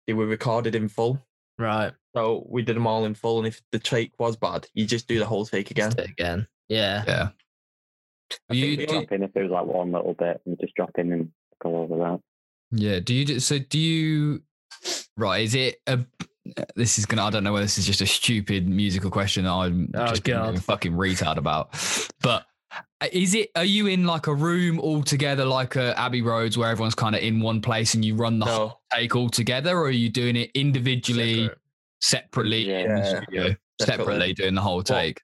[0.07, 1.19] they were recorded in full.
[1.59, 1.93] Right.
[2.15, 3.37] So we did them all in full.
[3.37, 5.93] And if the take was bad, you just do the whole take again.
[5.97, 6.47] Again.
[6.69, 7.03] Yeah.
[7.07, 7.29] Yeah.
[8.49, 10.57] I You think we do, Drop in if it was like one little bit and
[10.59, 12.19] just drop in and go over that.
[12.71, 12.99] yeah.
[12.99, 13.59] Do you so?
[13.59, 14.41] Do you
[15.17, 15.43] right?
[15.43, 15.99] Is it a?
[16.75, 17.23] This is gonna.
[17.23, 20.23] I don't know whether this is just a stupid musical question that I'm Oh, just
[20.23, 20.55] being God.
[20.57, 21.69] a fucking retard about,
[22.21, 22.45] but.
[23.01, 23.49] uh, Is it?
[23.55, 27.15] Are you in like a room all together, like a Abbey Roads, where everyone's kind
[27.15, 30.09] of in one place and you run the whole take all together, or are you
[30.09, 31.59] doing it individually, Separate.
[32.01, 32.95] separately in Yeah.
[32.99, 33.55] the studio, separately.
[33.85, 34.33] Separately.
[34.33, 35.21] doing the whole take?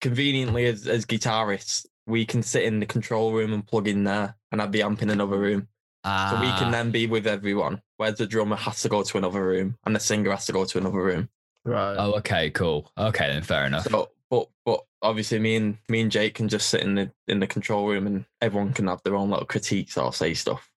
[0.00, 4.34] conveniently as, as guitarists, we can sit in the control room and plug in there
[4.50, 5.68] and have the amp in another room.
[6.04, 7.82] So we can Ah, then be with everyone.
[7.98, 10.64] Whereas the drummer has to go to another room and the singer has to go
[10.64, 11.28] to another room.
[11.64, 11.96] Right.
[11.98, 12.90] Oh, okay, cool.
[12.96, 13.84] Okay, then fair enough.
[13.90, 17.40] So but but obviously me and me and Jake can just sit in the in
[17.40, 20.70] the control room and everyone can have their own little critiques or say stuff,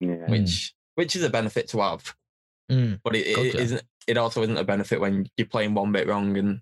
[0.00, 0.16] Yeah.
[0.26, 0.30] Hmm.
[0.32, 2.14] which which is a benefit to have.
[2.72, 3.00] Mm.
[3.04, 3.58] But it, it Gotcha.
[3.60, 6.60] isn't it also isn't a benefit when you're playing one bit wrong and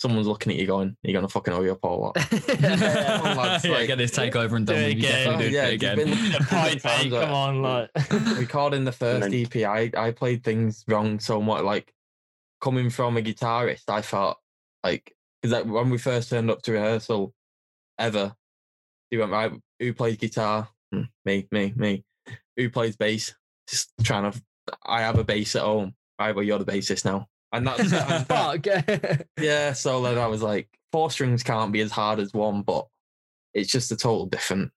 [0.00, 2.16] someone's looking at you going, You're gonna fucking hurry up or what?
[2.60, 4.96] yeah, like- get this takeover and Do done it.
[4.98, 5.24] You again.
[5.24, 5.96] definitely do yeah, it it's again.
[5.96, 7.90] been- The times come on, like.
[8.38, 11.62] recording the first EP, I, I played things wrong so much.
[11.64, 11.92] Like
[12.60, 14.38] coming from a guitarist, I felt
[14.84, 17.32] like because like, when we first turned up to rehearsal,
[17.98, 18.34] ever,
[19.10, 19.52] he went right.
[19.80, 20.68] Who plays guitar?
[20.92, 22.04] Hmm, Me, me, me.
[22.56, 23.34] Who plays bass?
[23.68, 24.42] Just trying to.
[24.84, 25.94] I have a bass at home.
[26.20, 28.66] Right, well, you're the bassist now, and that's and- Fuck.
[29.38, 29.72] yeah.
[29.72, 32.86] So then I was like, four strings can't be as hard as one, but
[33.54, 34.70] it's just a total different,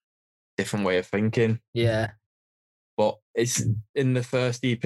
[0.58, 2.12] different way of thinking yeah.
[2.98, 3.64] but it's
[3.96, 4.84] in the first EP.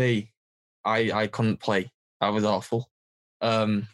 [0.83, 1.91] I I couldn't play.
[2.21, 2.89] I was awful.
[3.41, 3.87] Um,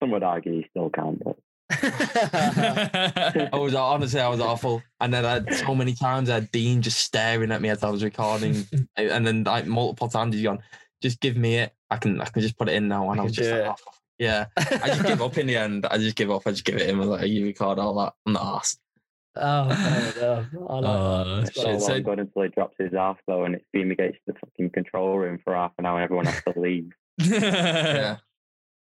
[0.00, 1.36] Some would argue you still can't, but
[1.70, 4.82] I was honestly I was awful.
[5.00, 7.82] And then I had so many times I had Dean just staring at me as
[7.82, 10.60] I was recording, and and then like multiple times he's gone,
[11.02, 11.72] "Just give me it.
[11.90, 13.66] I can I can just put it in now." And I I, was just like,
[13.66, 14.46] "Oh, yeah.
[14.56, 15.86] I just give up in the end.
[15.90, 16.42] I just give up.
[16.46, 16.96] I just give it him.
[16.96, 18.14] I was like, "You record all that.
[18.26, 18.80] I'm not asked."
[19.40, 20.46] oh, fair enough.
[20.68, 21.80] I like Oh, it's so shit.
[21.82, 25.16] So, long good until he drops his half though and it's fumigates the fucking control
[25.16, 26.90] room for half an hour and everyone has to leave.
[27.20, 28.16] Yeah.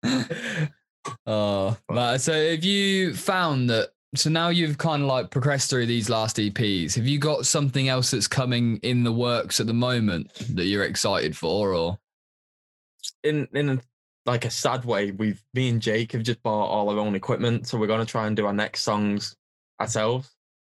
[1.27, 2.21] oh, right.
[2.21, 3.91] So have you found that?
[4.15, 6.95] So now you've kind of like progressed through these last EPs.
[6.95, 10.85] Have you got something else that's coming in the works at the moment that you're
[10.85, 11.99] excited for, or?
[13.23, 13.81] in in a,
[14.27, 17.67] like a sad way, we've me and Jake have just bought all our own equipment,
[17.67, 19.35] so we're gonna try and do our next songs
[19.81, 20.31] ourselves.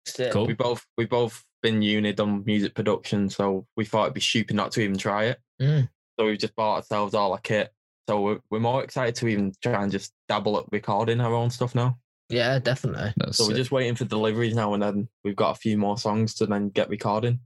[0.06, 0.32] Sick.
[0.32, 0.46] Cool.
[0.46, 4.56] We both we both been uni on music production, so we thought it'd be stupid
[4.56, 5.38] not to even try it.
[5.60, 5.88] Mm.
[6.18, 7.72] So we've just bought ourselves all our kit.
[8.08, 11.50] So we're, we're more excited to even try and just dabble at recording our own
[11.50, 11.98] stuff now.
[12.30, 13.12] Yeah, definitely.
[13.16, 13.56] That's So we're sick.
[13.56, 16.68] just waiting for deliveries now, and then we've got a few more songs to then
[16.70, 17.40] get recording.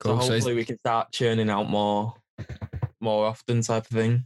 [0.00, 0.18] cool.
[0.20, 2.14] So So hopefully we can start churning out more,
[3.00, 4.24] more often type of thing.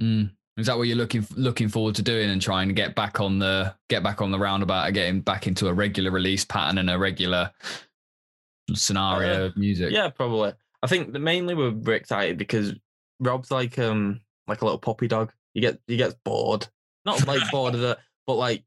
[0.00, 0.30] Mm.
[0.56, 3.38] Is that what you're looking looking forward to doing and trying to get back on
[3.38, 6.90] the get back on the roundabout and getting back into a regular release pattern and
[6.90, 7.52] a regular
[8.74, 9.92] scenario of music?
[9.92, 10.52] Yeah, probably.
[10.82, 12.74] I think that mainly we're, we're excited because
[13.20, 15.32] Rob's like um like a little puppy dog.
[15.54, 16.66] He get he gets bored,
[17.04, 18.64] not like bored of it, but like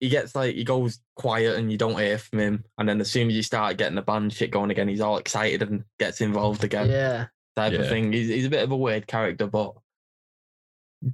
[0.00, 3.10] he gets like he goes quiet and you don't hear from him, and then as
[3.10, 6.20] soon as you start getting the band shit going again, he's all excited and gets
[6.20, 6.88] involved again.
[6.88, 7.26] Yeah.
[7.56, 7.80] type Yeah.
[7.80, 8.12] of thing.
[8.12, 9.74] He's he's a bit of a weird character, but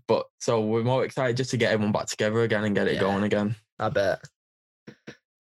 [0.07, 2.95] but so we're more excited just to get everyone back together again and get it
[2.95, 3.01] Yeah.
[3.01, 3.57] going again.
[3.79, 4.21] I bet.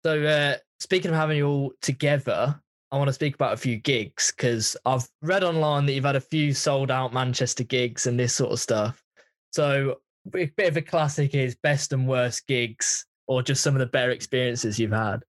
[0.05, 2.59] So, uh, speaking of having you all together,
[2.91, 6.15] I want to speak about a few gigs because I've read online that you've had
[6.15, 9.03] a few sold out Manchester gigs and this sort of stuff.
[9.51, 9.99] So,
[10.33, 13.85] a bit of a classic is best and worst gigs, or just some of the
[13.85, 15.23] better experiences you've had.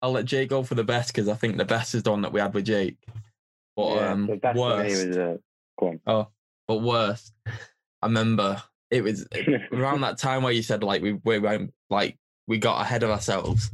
[0.00, 2.22] I'll let Jake go for the best because I think the best is the one
[2.22, 2.96] that we had with Jake.
[3.76, 5.36] But yeah, um, the best worst, was uh,
[5.78, 6.26] go on.
[6.68, 7.32] but worst.
[8.00, 9.26] I remember it was
[9.72, 13.10] around that time where you said like we we went like we got ahead of
[13.10, 13.70] ourselves.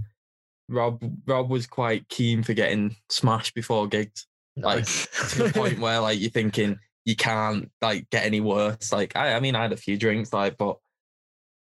[0.71, 4.27] Rob Rob was quite keen for getting smashed before gigs
[4.57, 8.93] Like, to the point where like you're thinking you can't like get any worse.
[8.93, 10.79] Like I, I mean I had a few drinks like, but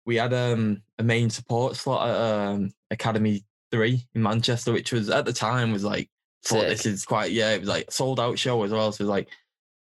[0.06, 5.10] we had um a main support slot at um Academy Three in Manchester, which was
[5.10, 6.08] at the time was like
[6.44, 8.92] thought this is quite yeah it was like sold out show as well.
[8.92, 9.28] So it was like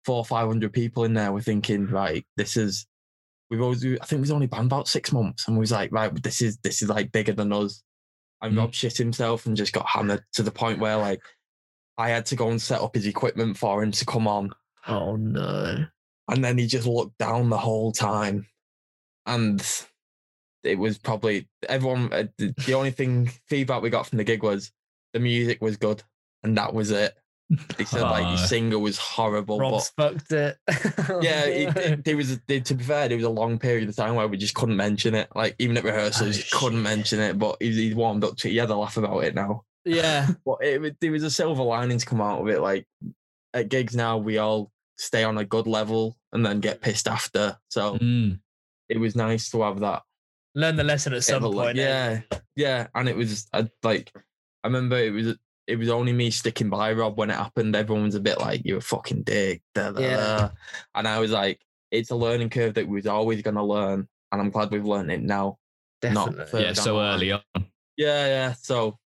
[0.04, 1.32] four or five hundred people in there.
[1.32, 2.86] We're thinking right this is
[3.50, 6.10] we've always I think we've only been about six months and we was like right
[6.22, 7.82] this is this is like bigger than us.
[8.40, 8.58] And Mm.
[8.58, 11.20] Rob shit himself and just got hammered to the point where like
[11.98, 14.52] I had to go and set up his equipment for him to come on.
[14.86, 15.84] oh no.
[16.30, 18.46] And then he just looked down the whole time.
[19.26, 19.60] And
[20.68, 24.42] it was probably everyone, uh, the, the only thing feedback we got from the gig
[24.42, 24.70] was
[25.12, 26.02] the music was good.
[26.44, 27.14] And that was it.
[27.78, 29.58] They said like the singer was horrible.
[29.58, 30.58] Rob's fucked it.
[30.66, 33.88] But yeah, it, it- there was, a- to be fair, there was a long period
[33.88, 35.28] of time where we just couldn't mention it.
[35.34, 37.38] Like even at rehearsals, Oh, couldn't mention it.
[37.38, 38.52] But he's, he's warmed up to it.
[38.52, 39.62] He had a laugh about it now.
[39.84, 40.28] yeah.
[40.44, 42.60] But it, wa- there was a silver lining to come out of it.
[42.60, 42.86] Like
[43.54, 47.56] at gigs now, we all stay on a good level and then get pissed after.
[47.70, 48.40] So Mm.
[48.90, 50.02] it was nice to have that.
[50.54, 51.66] Learn the lesson at bit some of a look.
[51.66, 51.78] point.
[51.78, 51.82] eh?
[52.30, 52.86] Yeah, yeah.
[52.94, 54.10] And it was I, like,
[54.64, 57.76] I remember it was it was only me sticking by Rob when it happened.
[57.76, 60.16] Everyone was a bit like, "You're a fucking dick," da, da, Yeah.
[60.16, 60.48] da.
[60.94, 64.08] and I was like, "It's a learning curve that we was always going to learn."
[64.32, 65.58] And I'm glad we've learned it now.
[66.00, 66.36] Definitely.
[66.60, 67.40] Not Yeah, so the early on.
[67.96, 68.52] Yeah, yeah.
[68.54, 68.98] So,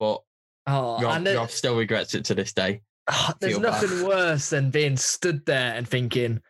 [0.00, 0.22] but
[0.66, 2.82] Oh, Rob, and it- Rob still regrets it to this day.
[3.10, 3.82] Ah, there's feel bad.
[3.82, 6.40] nothing worse than being stood there and thinking,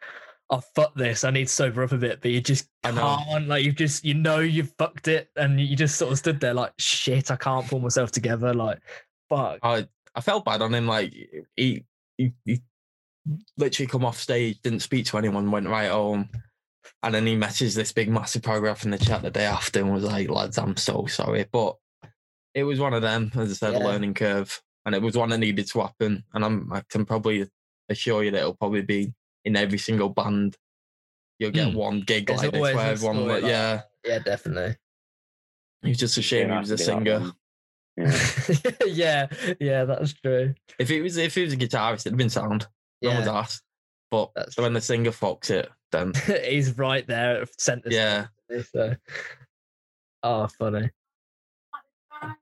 [0.51, 1.25] "Oh fuck this!
[1.25, 3.49] I need to sober up a bit," but you just can't.
[3.49, 6.55] Like you just, you know, you've fucked it, and you just sort of stood there
[6.55, 7.31] like, "Shit!
[7.31, 8.81] I can't pull myself together." Like,
[9.29, 9.59] fuck.
[9.63, 10.87] I I felt bad on him.
[10.87, 11.13] Like
[11.57, 11.85] he,
[12.17, 12.63] he, he
[13.57, 16.29] literally come off stage, didn't speak to anyone, went right home,
[17.03, 19.93] and then he messaged this big massive paragraph in the chat the day after and
[19.93, 21.77] was like, "Lads, I'm so sorry," but
[22.55, 25.29] it was one of them, as I said, a learning curve, and it was one
[25.31, 26.25] that needed to happen.
[26.35, 27.49] And I'm I can probably
[27.89, 29.13] assure you that it'll probably be
[29.49, 30.57] in every single band.
[31.39, 31.77] You'll get Hmm.
[31.77, 34.77] one gig There's like this always where everyone, like, like yeah, Yeah, definitely.
[35.83, 37.33] he was just a shame he was a to be that singer.
[38.87, 38.87] Yeah.
[38.87, 39.27] yeah,
[39.61, 40.55] yeah, that's true.
[40.79, 42.69] If it was if it was a guitarist, it'd have been sound.
[43.03, 43.63] No one's asked.
[44.11, 46.13] But That's when the singer fucks it, then
[46.45, 47.91] he's right there at centre.
[47.91, 48.27] yeah.
[48.73, 48.95] So,
[50.23, 50.91] oh, funny.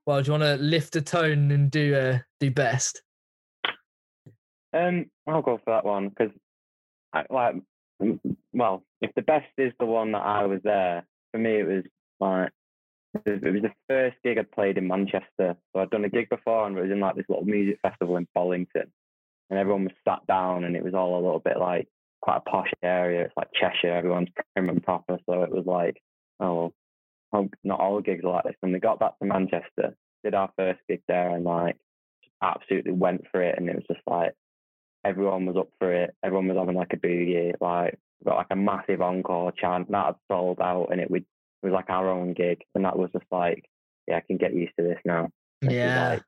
[0.05, 3.01] Well, do you want to lift a tone and do uh, do best?
[4.73, 6.31] Um, I'll go for that one because,
[7.29, 7.55] I like,
[8.53, 11.83] well, if the best is the one that I was there, for me it was
[12.19, 12.51] like
[13.25, 15.55] it was the first gig I'd played in Manchester.
[15.73, 18.17] So I'd done a gig before, and it was in like this little music festival
[18.17, 18.89] in Bollington,
[19.49, 21.87] and everyone was sat down, and it was all a little bit like
[22.21, 23.25] quite a posh area.
[23.25, 25.17] It's like Cheshire, everyone's prim and proper.
[25.27, 26.01] So it was like,
[26.39, 26.73] oh,
[27.33, 28.55] oh, not all gigs are like this.
[28.61, 31.77] And we got back to Manchester, did our first gig there, and like
[32.43, 34.33] absolutely went for it, and it was just like
[35.07, 36.11] everyone was up for it.
[36.23, 37.53] Everyone was having like a boogie.
[37.61, 41.65] Like got like a massive encore chant that had sold out, and it would it
[41.65, 43.65] was like our own gig, and that was just like,
[44.07, 45.29] yeah, I can get used to this now.
[45.61, 46.09] This is Yeah.
[46.09, 46.23] like,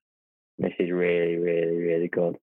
[0.58, 2.36] this is really, really, really good.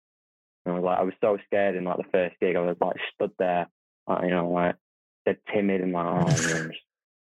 [0.65, 2.55] And I was like, I was so scared in like the first gig.
[2.55, 3.67] I was like stood there,
[4.07, 4.75] like, you know, like
[5.25, 6.79] dead timid and like, oh, just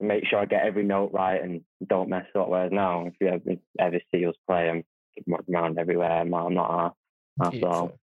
[0.00, 2.48] make sure I get every note right and don't mess up.
[2.48, 4.84] Whereas now, if you ever, ever see us play, I'm
[5.52, 6.24] around everywhere.
[6.24, 6.70] Man, I'm not
[7.40, 7.52] half.
[7.52, 7.98] half all.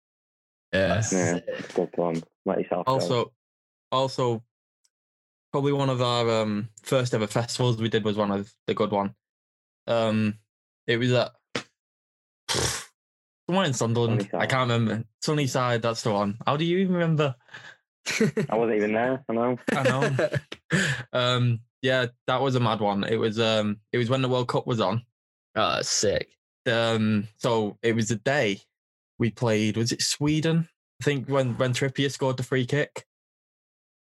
[0.73, 0.89] Beautiful.
[0.89, 0.95] Yeah.
[0.95, 1.45] That's Yeah, sick.
[1.49, 2.23] it's good fun.
[2.47, 2.93] Let yourself go.
[2.93, 3.33] Also,
[3.93, 4.43] also,
[5.53, 8.91] probably one of our um, first ever festivals we did was one of the good
[8.91, 9.15] one.
[9.87, 10.39] Um,
[10.87, 11.33] it was at
[13.49, 14.31] somewhere in Sunderland.
[14.33, 15.05] I can't remember.
[15.23, 16.39] Sunnyside, that's the one.
[16.47, 17.35] How do you even remember?
[18.49, 19.25] I wasn't even there.
[19.29, 19.59] I know.
[19.73, 20.29] I know.
[21.13, 23.05] um, yeah, that was a mad one.
[23.05, 25.03] It was um, it was when the World Cup was on.
[25.57, 26.29] oh, that's sick.
[26.67, 28.61] Um, so it was a day
[29.21, 29.77] we played.
[29.77, 30.69] Was it Sweden?
[31.01, 33.07] I think when when Trippier scored the free kick.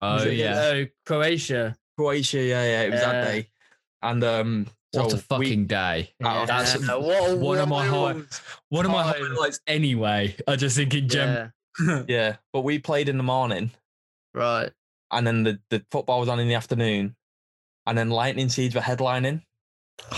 [0.01, 0.71] Oh it- yeah.
[0.75, 1.77] Oh, Croatia.
[1.97, 3.49] Croatia, yeah, yeah, it was that day.
[4.03, 6.11] And um, so What a we- fucking day.
[6.25, 8.23] Oh, that's Yeah, what a one of my high-
[8.71, 10.35] One of my highlights anyway.
[10.49, 11.51] I just think in general.
[11.87, 13.71] Yeah, yeah, but we played in the morning,
[14.35, 14.71] right.
[15.11, 17.15] and then the, the football was on in the afternoon,
[17.87, 19.43] and then Lightning Seeds were headlining.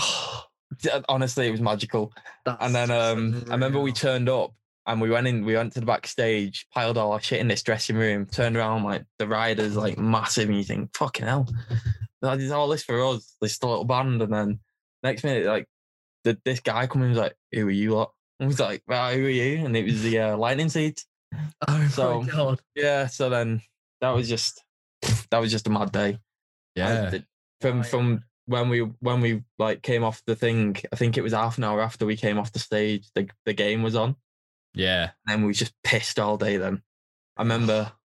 [1.09, 2.11] Honestly, it was magical.
[2.45, 4.53] And then um, I remember we turned up
[4.87, 7.63] and we went in, we went to the backstage, piled all our shit in this
[7.63, 11.47] dressing room, turned around like the riders like massive, and you think, fucking hell,
[12.23, 14.59] I did all this for us, this little band, and then
[15.03, 15.67] next minute, like
[16.23, 19.13] the, this guy come in was like, "Who are you lot?" And was like, well,
[19.13, 21.05] "Who are you?" And it was the uh, Lightning Seeds.
[21.67, 22.59] Oh So- my god.
[22.75, 23.07] Yeah.
[23.07, 23.61] So then
[24.01, 24.63] that was just
[25.31, 26.17] that was just a mad day.
[26.75, 27.09] Yeah.
[27.09, 27.25] did-
[27.61, 30.77] from from when we when we like came off the thing.
[30.91, 33.09] I think it was half an hour after we came off the stage.
[33.15, 34.15] The the game was on,
[34.75, 35.11] Yeah.
[35.27, 36.57] and we just pissed all day.
[36.57, 36.81] Then
[37.37, 37.91] I remember.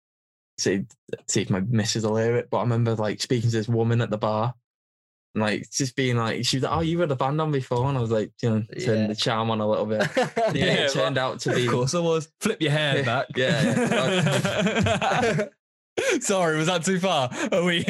[0.59, 0.85] See,
[1.27, 4.03] see if my missus will hear it, but I remember like speaking to this woman
[4.03, 4.53] at the bar,
[5.35, 7.89] and like just being like, she was like, "Oh, you had a band on before,"
[7.89, 9.07] and I was like, you know, turn Yeah.
[9.07, 10.07] the charm on a little bit.
[10.17, 11.65] Yeah, Yeah, it turned out to be.
[11.65, 12.29] Of course I was.
[12.41, 13.27] Flip your hair Yeah, back.
[13.37, 15.47] yeah,
[16.21, 17.31] Sorry, was that too far?
[17.53, 17.83] Are we?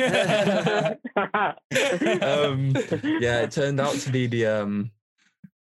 [2.22, 2.72] Um,
[3.20, 4.92] yeah, it turned out to be the um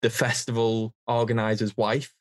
[0.03, 2.13] the festival organizer's wife.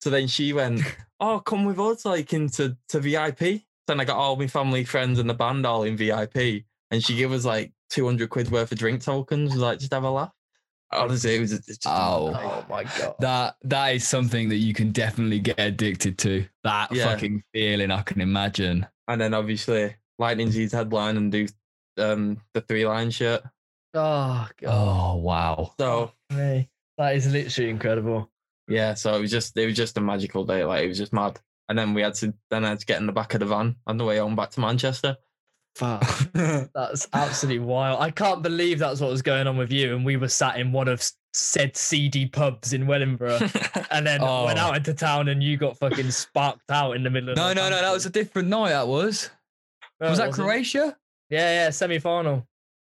[0.00, 0.80] So then she went,
[1.20, 5.18] "Oh, come with us, like into to VIP." Then I got all my family, friends,
[5.18, 8.72] and the band all in VIP, and she gave us like two hundred quid worth
[8.72, 9.56] of drink tokens.
[9.56, 10.32] Like, just have a laugh.
[10.92, 12.32] Honestly, it was just Oh.
[12.34, 13.14] oh my god.
[13.20, 16.46] That that is something that you can definitely get addicted to.
[16.64, 17.04] That Yeah.
[17.04, 18.86] fucking feeling, I can imagine.
[19.06, 21.46] And then obviously Lightning Seeds headline and do
[21.98, 23.42] um the three line shirt.
[23.94, 24.68] Oh god.
[24.68, 25.72] Oh wow.
[25.78, 26.68] So Me.
[26.98, 28.30] That is literally incredible.
[28.70, 30.64] Yeah, so it was just it was just a magical day.
[30.64, 31.38] Like it was just mad.
[31.68, 33.46] And then we had to then I had to get in the back of the
[33.46, 35.16] van on the way home back to Manchester.
[35.76, 36.02] Fuck.
[36.32, 38.00] That's absolutely wild.
[38.02, 39.94] I can't believe that's what was going on with you.
[39.94, 43.38] And we were sat in one of said seedy pubs in Wellingborough.
[43.92, 44.62] And then went Oh.
[44.62, 47.70] out into town and you got fucking sparked out in the middle of no, no,
[47.70, 47.80] no.
[47.80, 48.70] That was a different night.
[48.70, 49.30] That was.
[50.00, 50.32] Oh, was that?
[50.32, 50.96] Croatia?
[51.28, 52.46] Yeah, yeah, semi final.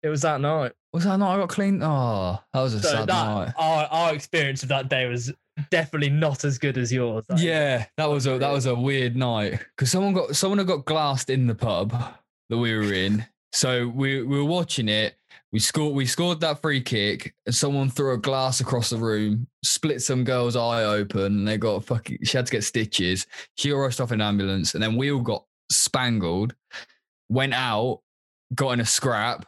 [0.02, 0.72] It was that night.
[0.92, 1.80] Was that night I got clean?
[1.82, 3.52] Oh, that was a So sad that night.
[3.56, 5.32] our, our experience of that day was
[5.70, 7.24] definitely not as good as yours.
[7.28, 10.66] Like, Yeah, that was a that was a weird night because someone got someone had
[10.66, 11.90] got glassed in the pub
[12.50, 13.24] that we were in.
[13.52, 15.16] So we, we were watching it.
[15.52, 19.46] We scored we scored that free kick, and someone threw a glass across the room,
[19.62, 22.18] split some girl's eye open, and they got fucking.
[22.24, 23.28] She had to get stitches.
[23.56, 26.56] She got rushed off in an ambulance, and then we all got spangled.
[27.28, 28.00] Went out,
[28.56, 29.46] got in a scrap,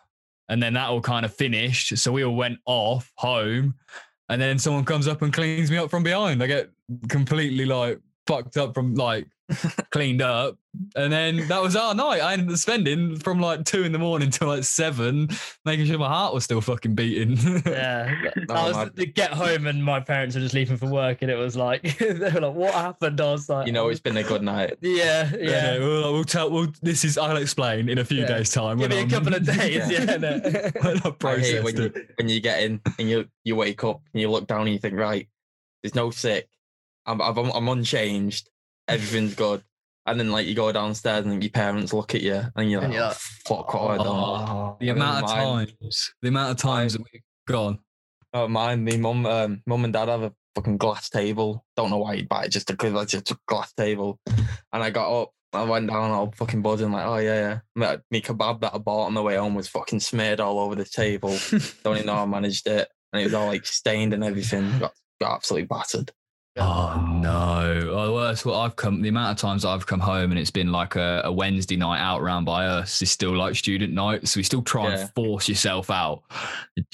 [0.49, 1.99] and then that all kind of finished.
[1.99, 3.75] So we all went off home,
[4.29, 6.43] and then someone comes up and cleans me up from behind.
[6.43, 6.71] I get
[7.09, 9.27] completely like fucked up from like
[9.91, 10.57] cleaned up.
[10.95, 12.21] And then that was our night.
[12.21, 15.29] I ended up spending from like two in the morning till like seven,
[15.65, 17.37] making sure my heart was still fucking beating.
[17.67, 18.15] Yeah,
[18.51, 21.23] Oh, I was my- to get home and my parents were just leaving for work,
[21.23, 23.89] and it was like they were like, "What happened?" I was like, you know, oh.
[23.89, 24.77] it's been a good night.
[24.83, 25.79] yeah, yeah, yeah.
[25.79, 26.51] we'll, we'll tell.
[26.51, 27.17] We'll, this is.
[27.17, 28.27] I'll explain in a few Yeah.
[28.29, 28.79] days' time.
[28.79, 29.91] Give when me a I'm- couple of days.
[29.91, 30.03] Yeah.
[30.03, 30.39] Yeah, no.
[30.83, 34.21] when I've hate when you when you get in and you you wake up and
[34.21, 35.27] you look down and you think, right,
[35.83, 36.49] there's no sick.
[37.07, 38.51] I'm I'm, I'm unchanged.
[38.89, 39.63] Everything's good.
[40.07, 42.85] And then like you go downstairs and your parents look at you and you're like,
[42.87, 44.07] And you're oh, like, fuck what have I done?
[44.17, 47.81] Oh, The And amount of mine- times, the amount of times that we've gone.
[48.33, 51.65] Oh, mine, me mum, um, mum and dad have a fucking glass table.
[51.77, 54.21] Don't know why you'd buy it, just because it's just a glass table.
[54.73, 57.59] And I got up, I went down all fucking buzzing, like, oh yeah, yeah.
[57.75, 60.75] My, me kebab that I bought on the way home was fucking smeared all over
[60.75, 61.37] the table.
[61.83, 62.89] Don't even know how I managed it.
[63.13, 64.79] And it was all like stained and everything.
[64.79, 66.13] Got, got absolutely battered.
[66.59, 67.91] Oh no!
[67.93, 69.03] Oh, well, that's what I've come.
[69.03, 72.01] The amount of times I've come home and it's been like a, a Wednesday night
[72.01, 75.01] out round by us is still like student night, so we still try Yeah.
[75.01, 76.23] and force yourself out,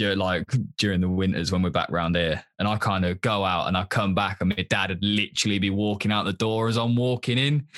[0.01, 2.43] like during the winters when we're back round here.
[2.59, 5.61] And I kind of go out and I come back and my dad would literally
[5.61, 7.69] be walking out the door as I'm walking in,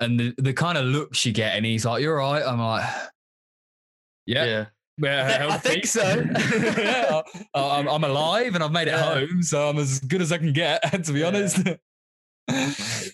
[0.00, 2.84] and the the kind of looks you get, and he's like, "You're right." I'm like,
[4.26, 4.66] "Yeah, Yeah.
[5.02, 6.02] yeah, I think so.
[6.02, 7.22] yeah,
[7.54, 9.14] I- I'm, I'm alive and I've made it Yeah.
[9.14, 11.26] home, so I'm as good as I can get, to be Yeah.
[11.26, 11.58] honest.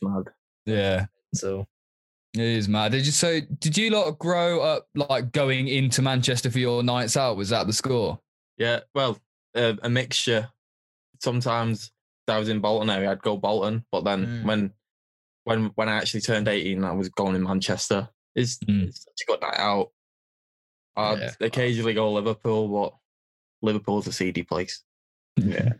[0.03, 0.24] Mad.
[0.66, 1.66] yeah, So
[2.35, 2.93] it is mad.
[2.93, 3.41] Did you so?
[3.59, 7.37] Did you lot grow up like going into Manchester for your nights out?
[7.37, 8.18] Was that the score?
[8.59, 9.18] Yeah, well,
[9.55, 10.49] uh, a mixture.
[11.20, 11.91] Sometimes
[12.28, 14.45] I was in Bolton area, I'd go Bolton, but then Mm.
[14.45, 14.72] when
[15.45, 18.09] when when I actually turned 18, I was going in Manchester.
[18.35, 18.89] It's, Mm.
[18.89, 19.91] it's such a good night out.
[20.97, 21.30] I'd Yeah.
[21.40, 22.95] occasionally go Liverpool, but
[23.66, 24.82] Liverpool's a seedy place.
[25.36, 25.72] Yeah.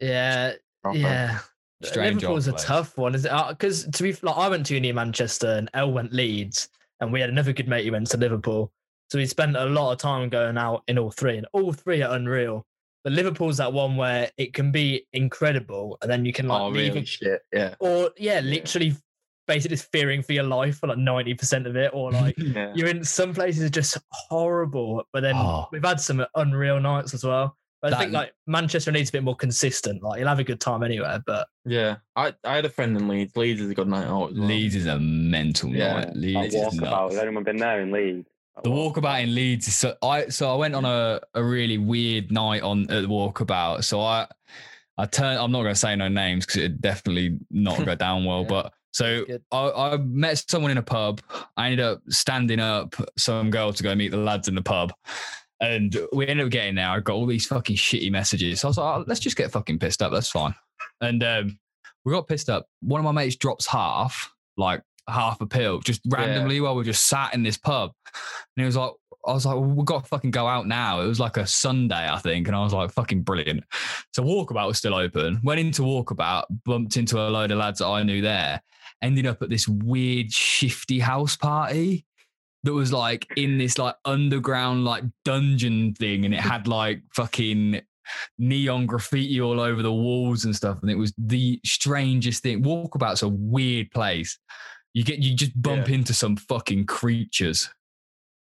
[0.00, 0.52] yeah,
[0.82, 0.98] proper.
[0.98, 1.38] yeah.
[1.82, 2.64] Strange Liverpool's a place.
[2.64, 3.32] tough one, is it?
[3.32, 6.68] Uh, because to be like, I went to uni in Manchester and Elle went Leeds,
[7.00, 8.72] and we had another good mate who went to Liverpool.
[9.10, 12.02] So we spent a lot of time going out in all three, and all three
[12.02, 12.64] are unreal.
[13.02, 16.68] But Liverpool's that one where it can be incredible, and then you can like Oh,
[16.68, 17.00] leave really?
[17.00, 17.42] it, Shit.
[17.52, 17.74] Yeah.
[17.80, 18.94] or yeah, literally,
[19.46, 22.72] basically just fearing for your life for like ninety percent of it, or like Yeah.
[22.74, 25.68] you're in some places just horrible, but then Oh.
[25.72, 27.56] we've had some unreal nights as well.
[27.82, 30.02] But I think like Manchester needs a bit more consistent.
[30.02, 31.96] Like you'll have a good time anywhere, but Yeah.
[32.16, 33.36] I, I had a friend in Leeds.
[33.36, 34.46] Leeds is a good night out well.
[34.46, 36.06] Leeds is a mental Yeah, night.
[36.06, 37.10] That Leeds is walkabout.
[37.10, 38.26] Has anyone been there in Leeds?
[38.62, 42.30] The walkabout in Leeds is so I so I went on a, a really weird
[42.32, 43.84] night on at the walkabout.
[43.84, 44.28] So I
[44.96, 48.42] I turned I'm not gonna say no names because it definitely not go down well.
[48.42, 48.48] Yeah.
[48.48, 51.20] But so I, I met someone in a pub.
[51.56, 54.92] I ended up standing up some girl to go meet the lads in the pub.
[55.60, 56.88] And we ended up getting there.
[56.88, 58.60] I got all these fucking shitty messages.
[58.60, 60.12] So I was like, oh, let's just get fucking pissed up.
[60.12, 60.54] That's fine.
[61.00, 61.58] And um,
[62.04, 62.66] we got pissed up.
[62.82, 66.84] One of my mates drops half, like half a pill, just randomly while we are
[66.84, 67.90] just sat in this pub.
[68.56, 68.92] And he was like,
[69.26, 71.00] I was like, well, we've got to fucking go out now.
[71.00, 72.46] It was like a Sunday, I think.
[72.46, 73.64] And I was like, fucking brilliant.
[74.12, 75.40] So Walkabout was still open.
[75.42, 78.62] Went into Walkabout, bumped into a load of lads that I knew there.
[79.04, 82.06] Ended up at this weird shifty house party
[82.62, 86.24] that was like in this like underground like dungeon thing.
[86.24, 87.82] And it had like fucking
[88.38, 90.78] neon graffiti all over the walls and stuff.
[90.82, 92.62] And it was the strangest thing.
[92.62, 94.38] Walkabout's a weird place.
[94.94, 97.68] You get you just bump into some fucking creatures.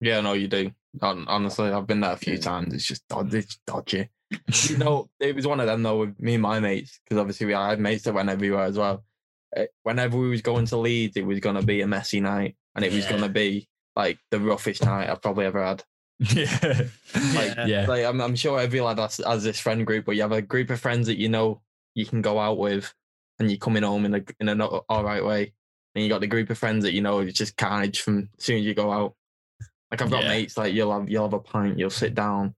[0.01, 0.71] Yeah, no, you do.
[1.01, 2.73] Honestly, I've been there a few times.
[2.73, 4.09] It's just it's dodgy.
[4.69, 7.47] you know, it was one of them though with me and my mates because obviously
[7.47, 9.03] we I had mates that went everywhere as well.
[9.55, 12.85] Uh, Whenever we was going to Leeds, it was gonna be a messy night, and
[12.85, 15.83] it was gonna be like the roughest night I've probably ever had.
[16.19, 16.57] Yeah.
[17.35, 17.65] Like, Yeah.
[17.65, 17.85] yeah.
[17.87, 20.41] Like I'm, I'm sure every lad has, has this friend group where you have a
[20.41, 21.61] group of friends that you know
[21.95, 22.93] you can go out with,
[23.39, 25.51] and you're coming home in a in an all right way,
[25.95, 28.45] and you got the group of friends that you know it's just carnage from as
[28.45, 29.15] soon as you go out.
[29.89, 30.29] Like I've got Yeah.
[30.29, 32.55] mates like you'll have you'll have a pint, you'll sit down,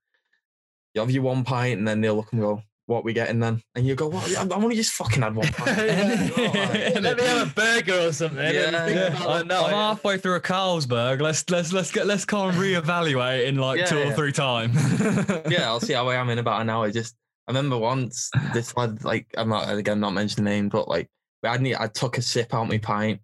[0.94, 3.62] you'll have your one pint, and then they'll look and go, "What we getting then?"
[3.76, 4.36] And you go, "What?
[4.36, 5.78] I've only just fucking had one pint."
[6.38, 6.92] Yeah.
[7.02, 8.54] Let me have a burger or something.
[8.54, 9.16] Yeah, yeah.
[9.20, 9.50] I'm.
[9.52, 11.22] I'm halfway through a Carlsberg.
[11.22, 14.76] Let's let's let's get let's kind of reevaluate in like Yeah, two or three times.
[15.50, 16.90] yeah, I'll see how I am in about an hour.
[16.92, 17.16] Just
[17.48, 21.10] I remember once this lad, like I'm not again not mentioning the name, but like
[21.44, 23.22] I need I took a sip out my pint,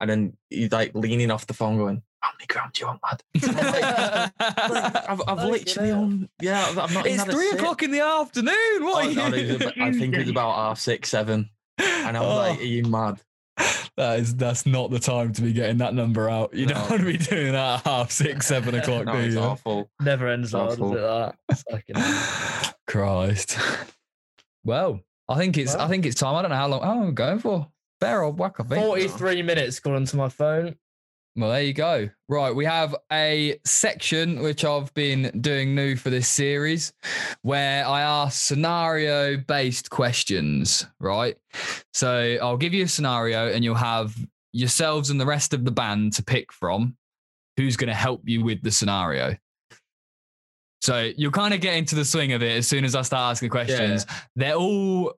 [0.00, 2.02] and then he's like leaning off the phone, going,
[2.48, 3.22] "How many grams do you want, lad?"
[4.42, 5.98] Like, I've, I've Fucking literally hell.
[5.98, 8.54] on, yeah, I've, I've not it's three o'clock in the afternoon.
[8.84, 9.04] What?
[9.06, 12.30] Oh, are no, you- it I think it's about half six, seven, and I was
[12.30, 13.20] Oh, like, "Are you mad?"
[13.96, 16.54] that is that's not the time to be getting that number out.
[16.54, 16.74] You No.
[16.74, 19.40] don't want to be doing that at half six, seven o'clock, No, do it's you?
[19.40, 19.90] awful.
[20.00, 20.96] Never ends well, does Awful.
[20.96, 21.34] it?
[21.94, 23.58] That Christ.
[24.64, 26.34] Well, I think it's I think it's time.
[26.34, 26.80] I don't know how long.
[26.82, 27.68] Oh, I'm going for
[28.00, 28.54] fair old whack.
[28.58, 28.82] I think.
[28.84, 30.76] 43 minutes according to my phone.
[31.34, 32.10] Well, there you go.
[32.28, 36.92] Right, we have a section which I've been doing new for this series
[37.40, 41.36] where I ask scenario based questions, right?
[41.94, 44.14] So I'll give you a scenario and you'll have
[44.52, 46.96] yourselves and the rest of the band to pick from
[47.56, 49.34] who's going to help you with the scenario.
[50.82, 53.30] So you'll kind of get into the swing of it as soon as I start
[53.30, 54.04] asking questions.
[54.36, 55.14] They're all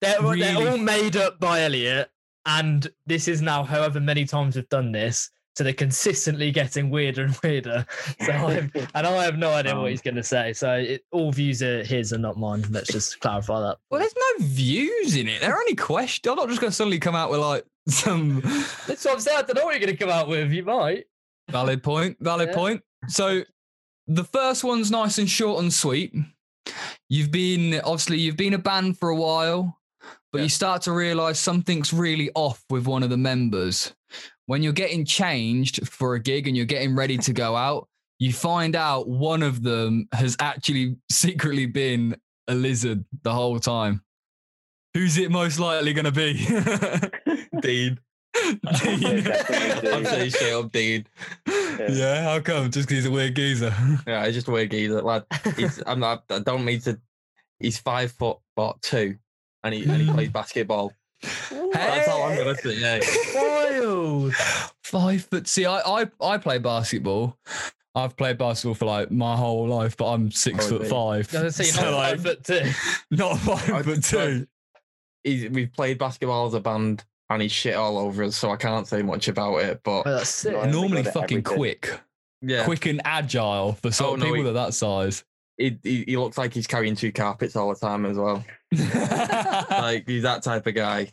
[0.00, 0.40] They're, Really?
[0.40, 2.10] they're all made up by Elliot,
[2.46, 5.30] and this is now however many times we've done this.
[5.56, 7.86] So they're consistently getting weirder and weirder.
[8.26, 10.52] So I've, and I have no idea Um, what he's going to say.
[10.52, 12.64] So it, all views are his and not mine.
[12.70, 13.78] Let's just clarify that.
[13.90, 15.40] well, there's no views in it.
[15.40, 16.30] They're only questions.
[16.30, 18.40] I'm not just going to suddenly come out with like some
[18.86, 19.38] That's what I'm saying.
[19.38, 20.52] I don't know what you're going to come out with.
[20.52, 21.04] You might.
[21.50, 22.18] Valid point.
[22.20, 22.54] Valid Yeah.
[22.54, 22.82] point.
[23.08, 23.42] So
[24.08, 26.12] the first one's nice and short and sweet.
[27.08, 29.78] You've been obviously you've been a band for a while,
[30.36, 30.44] but Yeah.
[30.44, 33.94] you start to realize something's really off with one of the members.
[34.46, 38.32] When you're getting changed for a gig and you're getting ready to go out, you
[38.32, 42.16] find out one of them has actually secretly been
[42.48, 44.02] a lizard the whole time.
[44.94, 46.32] Who's it most likely going to be?
[47.60, 47.98] Dean,
[48.80, 49.26] Dean.
[49.92, 51.06] I'm saying straight up, Dean.
[51.46, 52.70] Yeah, how come?
[52.70, 53.74] Just because he's a weird geezer.
[54.06, 55.24] Yeah, he's just a weird geezer, lad.
[55.56, 56.24] He's, I'm not.
[56.30, 56.98] I don't mean to.
[57.60, 59.16] He's five foot, what two,
[59.66, 60.92] and he and he plays basketball.
[61.22, 62.76] That's how I'm gonna say.
[63.34, 64.34] Yeah, Wild.
[64.84, 65.48] Five foot.
[65.48, 67.36] See, I, I I play basketball.
[67.94, 70.90] I've played basketball for like my whole life, but I'm six Oh, foot really?
[70.90, 71.34] five.
[71.34, 72.70] I was So, not like, five foot two.
[73.10, 74.46] not five I- foot two.
[75.24, 78.56] he's, we've played basketball as a band, and he's shit all over us, so I
[78.56, 79.80] can't say much about it.
[79.82, 80.52] But Oh, that's sick.
[80.52, 81.98] No, I- Normally fucking quick,
[82.42, 85.24] yeah, quick and agile for sort Oh, no, people he- of that size.
[85.56, 88.44] he, he he looks like he's carrying two carpets all the time as well.
[89.70, 91.12] Like he's that type of guy.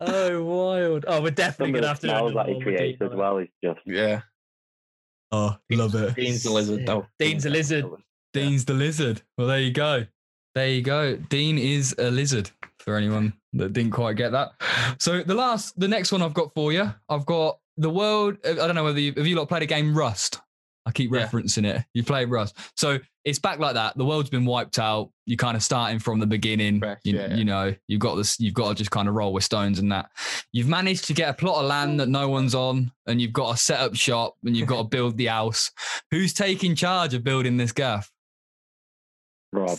[0.00, 1.04] oh, wild.
[1.06, 3.38] Oh, we're definitely Some gonna have to do smells another that he creates as well
[3.38, 4.22] He's just Yeah,
[5.32, 6.14] oh, love it.
[6.14, 6.86] Dean's the lizard Sick.
[6.86, 7.06] though.
[7.18, 7.84] Dean's a lizard.
[8.32, 9.22] Dean's the lizard.
[9.38, 10.06] Well, there you go.
[10.54, 11.16] There you go.
[11.16, 14.52] Dean is a lizard for anyone that didn't quite get that.
[14.98, 18.36] So the last, the next one I've got for you, I've got the world.
[18.44, 20.40] I don't know whether you, have you lot played a game Rust.
[20.94, 21.26] I keep Yeah.
[21.26, 21.84] referencing it.
[21.92, 22.56] You played Rust.
[22.76, 23.96] So it's back like that.
[23.98, 25.10] The world's been wiped out.
[25.26, 26.78] You're kind of starting from the beginning.
[26.78, 27.34] Fresh, you, yeah, yeah.
[27.36, 29.90] you know, you've got this, you've got to just kind of roll with stones and
[29.90, 30.10] that.
[30.52, 33.52] You've managed to get a plot of land that no one's on, and you've got
[33.52, 35.70] to set up shop and you've got to build the house.
[36.10, 38.10] Who's taking charge of building this gaff?
[39.52, 39.78] Rob.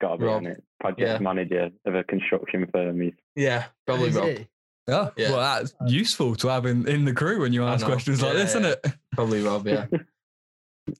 [0.00, 0.36] Got to be Rob.
[0.38, 0.62] on it.
[0.80, 1.18] Project Yeah.
[1.18, 3.00] manager of a construction firm.
[3.00, 4.28] He's Yeah, probably oh, Rob.
[4.28, 4.48] it?
[4.90, 5.30] Oh, Yeah.
[5.30, 7.86] well, that's useful to have in, in the crew when you ask know.
[7.92, 8.60] questions like this, yeah.
[8.60, 8.86] isn't it?
[9.12, 9.66] Probably Rob.
[9.66, 9.86] Yeah.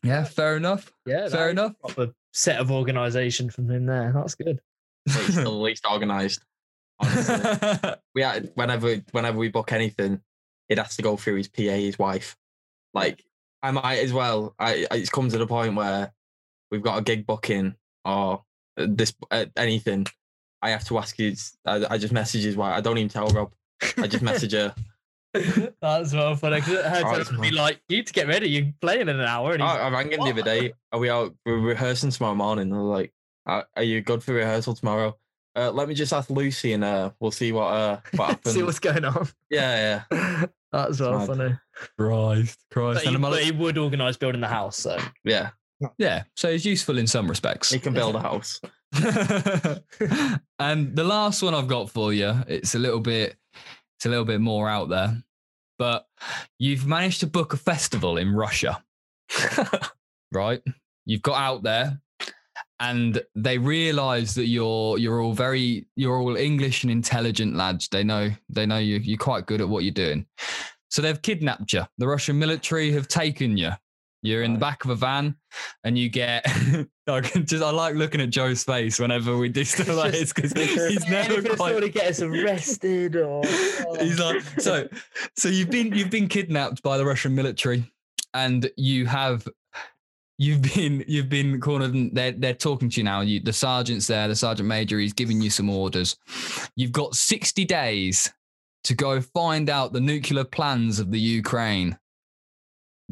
[0.04, 0.92] Yeah, fair enough.
[1.04, 1.72] Yeah, Fair enough.
[1.82, 4.12] a Proper set of organisation from him there.
[4.14, 4.60] That's good.
[5.04, 6.44] He's the least organised.
[8.14, 10.20] We had, whenever whenever we book anything,
[10.68, 12.36] it has to go through his PA, his wife.
[12.94, 13.24] Like
[13.62, 14.54] I might as well.
[14.60, 16.12] I I- it's come to the point where
[16.70, 17.74] we've got a gig booking
[18.04, 18.44] or
[18.78, 20.06] uh, this uh, anything.
[20.62, 21.56] I have to ask his.
[21.64, 22.76] I, I just message his wife.
[22.76, 23.52] I don't even tell Rob.
[23.98, 24.74] I just message her.
[25.80, 26.60] That's well funny.
[26.60, 28.48] 'cause Her Oh, it's to be like, you need to get ready.
[28.50, 29.52] You're playing in an hour.
[29.54, 30.72] And I, I rang him the other day.
[30.92, 31.34] Are we out?
[31.46, 32.72] We're rehearsing tomorrow morning.
[32.72, 33.12] I was like,
[33.46, 35.16] "Are are you good for rehearsal tomorrow?"
[35.56, 38.54] Uh, let me just ask Lucy, and uh, we'll see what uh what happens.
[38.54, 39.28] see what's going on.
[39.50, 41.26] yeah, yeah, That's well mad.
[41.28, 41.58] funny.
[41.96, 42.94] Christ, Christ.
[42.96, 44.78] But he, And I'm but like- he would organise building the house.
[44.78, 45.50] So yeah.
[45.96, 47.70] yeah, so it's useful in some respects.
[47.70, 48.60] He can build a house.
[50.58, 53.36] and the last one I've got for you, it's a little bit,
[54.00, 55.22] it's a little bit more out there,
[55.78, 56.06] but
[56.58, 58.82] you've managed to book a festival in Russia,
[60.32, 60.62] right?
[61.04, 62.00] You've got out there,
[62.78, 67.88] and they realise that you're you're all very you're all English and intelligent lads.
[67.88, 70.24] They know they know you you're quite good at what you're doing.
[70.88, 71.82] So they've kidnapped you.
[71.98, 73.72] The Russian military have taken you.
[74.22, 75.36] You're in the back of a van,
[75.84, 76.44] and you get.
[77.08, 80.32] I can just I like looking at Joe's face whenever we do stuff like this
[80.32, 81.82] because he's never to quite.
[81.82, 83.96] of get us arrested or oh.
[83.98, 84.88] He's like, so,
[85.36, 87.90] so you've been you've been kidnapped by the Russian military,
[88.34, 89.48] and you have
[90.38, 91.94] you've been you've been cornered.
[91.94, 93.22] And they're they're talking to you now.
[93.22, 94.98] You, the sergeant's there, the sergeant major.
[94.98, 96.16] He's giving you some orders.
[96.76, 98.30] You've got sixty days
[98.84, 101.98] to go find out the nuclear plans of the Ukraine.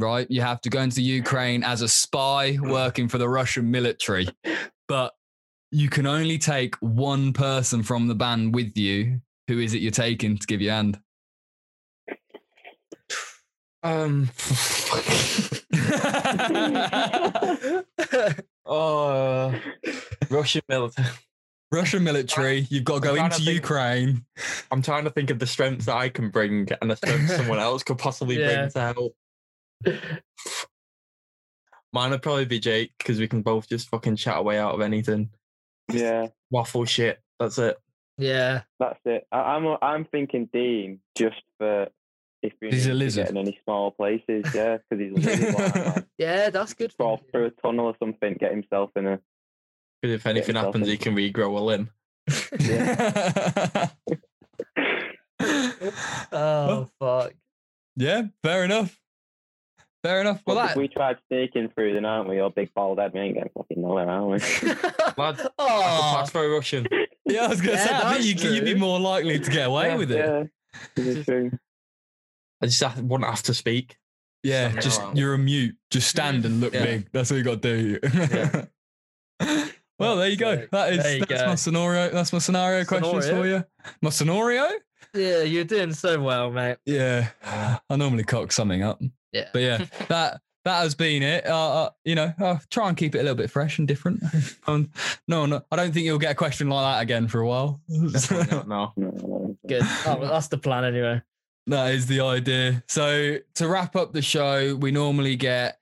[0.00, 4.28] Right, you have to go into Ukraine as a spy working for the Russian military,
[4.86, 5.12] but
[5.72, 9.90] you can only take one person from the band with you who is it you're
[9.90, 11.00] taking to give your hand?
[13.82, 14.30] Um.
[18.66, 19.54] oh,
[20.30, 21.08] Russian military.
[21.70, 24.24] Russian military, you've got to go I'm trying into to think- Ukraine.
[24.70, 27.58] I'm trying to think of the strengths that I can bring and the strengths someone
[27.68, 28.56] else could possibly Yeah.
[28.60, 29.14] bring to help.
[31.92, 34.80] Mine would probably be Jake because we can both just fucking chat away out of
[34.80, 35.30] anything.
[35.92, 37.20] yeah, Waffle shit.
[37.40, 37.78] That's it.
[38.18, 38.62] yeah.
[38.78, 39.26] that's it.
[39.32, 41.88] I, I'm I'm thinking Dean just for
[42.42, 43.24] if we He's a lizard.
[43.26, 45.54] get in any small places, yeah, because he's a lizard.
[45.54, 46.94] like, like, Yeah, that's good.
[46.96, 49.18] crawl through a tunnel or something, get himself in a.
[50.02, 50.92] Because if anything happens, in.
[50.92, 51.90] he can regrow a limb.
[56.32, 57.32] oh fuck.
[57.96, 58.98] yeah, fair enough.
[60.02, 60.42] Fair enough.
[60.46, 62.38] Well, Well, that, if we tried sneaking through, then aren't we?
[62.40, 64.38] All big bald head, we ain't getting fucking nowhere, are we?
[64.38, 66.86] Lad, I could oh, pass for a Russian.
[67.24, 69.50] yeah, I was going to Yeah, say, I think you, you'd be more likely to
[69.50, 70.18] get away with it.
[70.18, 70.44] Yeah,
[70.94, 71.50] this is true.
[72.62, 73.96] I just have, wouldn't have to speak.
[74.44, 75.18] Yeah, Stand just around.
[75.18, 75.76] you're a mute.
[75.90, 76.84] Just stand and look Yeah.
[76.84, 77.08] big.
[77.12, 78.66] That's what you got to do.
[79.98, 80.66] well, there you go.
[80.70, 81.46] That is that's go.
[81.48, 82.10] my scenario.
[82.10, 83.64] That's my scenario questions for you.
[84.00, 84.68] My scenario?
[85.14, 86.76] yeah, you're doing so well, mate.
[86.86, 89.00] Yeah, I normally cock something up,
[89.32, 89.48] Yeah.
[89.52, 91.46] but yeah, that that has been it.
[91.46, 94.22] Uh, uh, you know, I'll try and keep it a little bit fresh and different.
[94.66, 94.90] um,
[95.26, 97.80] no, no, I don't think you'll get a question like that again for a while.
[97.88, 98.92] Not, no.
[98.96, 99.82] No, no, Good.
[100.06, 101.22] Oh, well, that's the plan anyway.
[101.66, 102.82] That is the idea.
[102.88, 105.78] So to wrap up the show, we normally get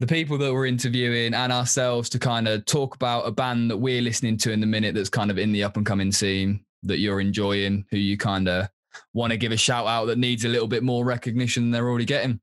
[0.00, 3.76] the people that we're interviewing and ourselves to kind of talk about a band that
[3.78, 6.64] we're listening to in the minute that's kind of in the up and coming scene
[6.82, 8.68] that you're enjoying, who you kind of
[9.14, 11.88] want to give a shout out that needs a little bit more recognition than they're
[11.88, 12.40] already getting.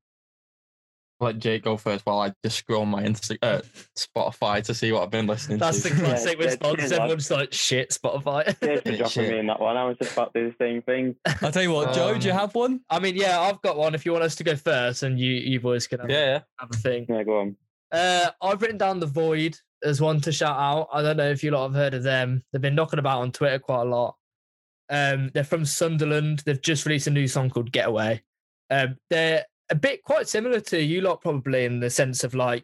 [1.22, 3.60] Let Jake go first while I just scroll my Insta- uh,
[3.96, 5.88] Spotify to see what I've been listening That's to.
[5.88, 6.78] That's the classic yeah, response.
[6.78, 7.00] cheers, lad.
[7.00, 8.44] Everyone's like, shit, Spotify.
[8.62, 9.76] Cheers for Yeah, dropping me in that one.
[9.76, 11.14] I was just about to do the same thing.
[11.40, 12.80] I'll tell you what, Joe, do you Um, have one?
[12.90, 13.94] I mean, yeah, I've got one.
[13.94, 16.40] If you want us to go first, and you you boys can have, yeah, yeah.
[16.58, 17.06] have a thing.
[17.08, 17.56] Yeah, go on.
[17.92, 20.88] Uh, I've written down the Voyd as one to shout out.
[20.92, 22.42] I don't know if you lot have heard of them.
[22.52, 24.16] They've been knocking about on Twitter quite a lot.
[24.88, 26.42] Um, they're from Sunderland.
[26.44, 28.22] They've just released a new song called Getaway.
[28.70, 32.62] Um, they're a bit quite similar to you lot, probably in the sense of like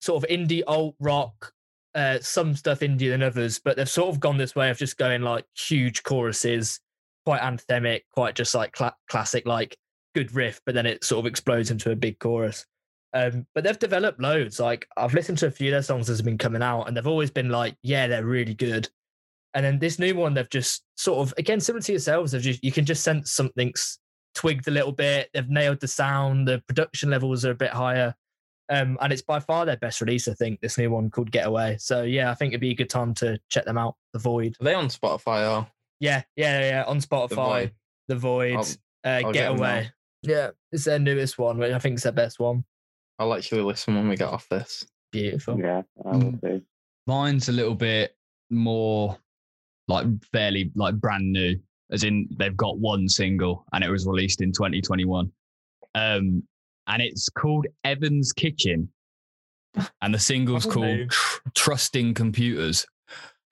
[0.00, 1.52] sort of indie alt rock.
[1.94, 4.96] Uh, some stuff indie than others, but they've sort of gone this way of just
[4.96, 6.80] going like huge choruses,
[7.26, 9.76] quite anthemic, quite just like cla- classic, like
[10.14, 12.64] good riff, but then it sort of explodes into a big chorus.
[13.12, 14.58] Um, but they've developed loads.
[14.58, 16.96] Like I've listened to a few of their songs that have been coming out, and
[16.96, 18.88] they've always been like, yeah, they're really good.
[19.52, 22.32] And then this new one, they've just sort of again similar to yourselves.
[22.32, 23.98] They've just you can just sense something's
[24.34, 25.30] twigged a little bit.
[25.34, 26.48] They've nailed the sound.
[26.48, 28.14] The production levels are a bit higher.
[28.68, 30.60] Um, and it's by far their best release, I think.
[30.60, 31.76] This new one called Getaway.
[31.78, 33.96] So yeah, I think it'd be a good time to check them out.
[34.12, 34.56] The Voyd.
[34.60, 35.66] Are they on Spotify are?
[36.00, 36.84] Yeah, yeah, yeah.
[36.86, 37.70] On Spotify, Voyd?
[38.08, 39.90] The Voyd, I'll- uh, I'll get 'em Getaway.
[40.22, 42.64] Yeah, it's their newest one, which I think is their best one.
[43.18, 44.86] I'll actually listen when we get off this.
[45.10, 45.58] Beautiful.
[45.60, 46.40] Yeah, I will Mm.
[46.40, 46.62] do.
[47.06, 48.16] Mine's a little bit
[48.50, 49.18] more
[49.88, 51.60] like fairly like brand new,
[51.92, 55.30] as in they've got one single and it was released in 2021.
[55.94, 56.42] Um,
[56.86, 58.90] and it's called Evans Kitchen.
[60.02, 61.10] And the single's called.
[61.10, 62.86] Tr- Trusting Computers.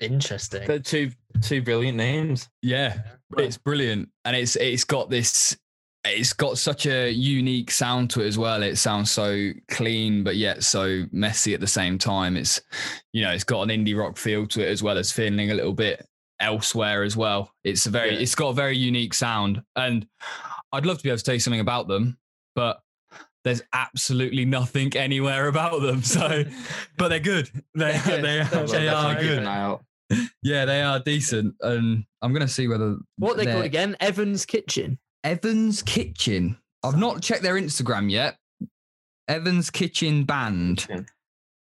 [0.00, 0.66] Interesting.
[0.66, 1.10] They're two
[1.42, 2.48] two brilliant names.
[2.62, 3.00] Yeah,
[3.38, 4.08] it's brilliant.
[4.24, 5.56] And it's it's got this
[6.04, 8.62] it's got such a unique sound to it as well.
[8.62, 12.36] It sounds so clean, but yet so messy at the same time.
[12.36, 12.60] It's,
[13.12, 15.54] you know, it's got an indie rock feel to it as well as feeling a
[15.54, 16.06] little bit
[16.40, 17.52] elsewhere as well.
[17.64, 18.20] It's a very, Yeah.
[18.20, 20.06] it's got a very unique sound, and
[20.72, 22.18] I'd love to be able to tell you something about them,
[22.54, 22.80] but
[23.44, 26.02] there's absolutely nothing anywhere about them.
[26.04, 26.44] So,
[26.98, 27.50] but they're good.
[27.74, 29.38] They They're they, They're they are good.
[29.38, 29.84] an eye out.
[30.42, 33.96] Yeah, they are decent, and I'm gonna see whether what they called again?
[34.00, 34.98] Evans Kitchen.
[35.22, 36.58] Evans Kitchen.
[36.82, 38.36] I've not checked their Instagram yet.
[39.28, 40.86] Evans Kitchen Band.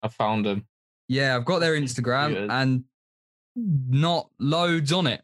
[0.01, 0.65] I found them.
[1.07, 2.83] Yeah, I've got their Instagram and
[3.55, 5.21] not loads on it.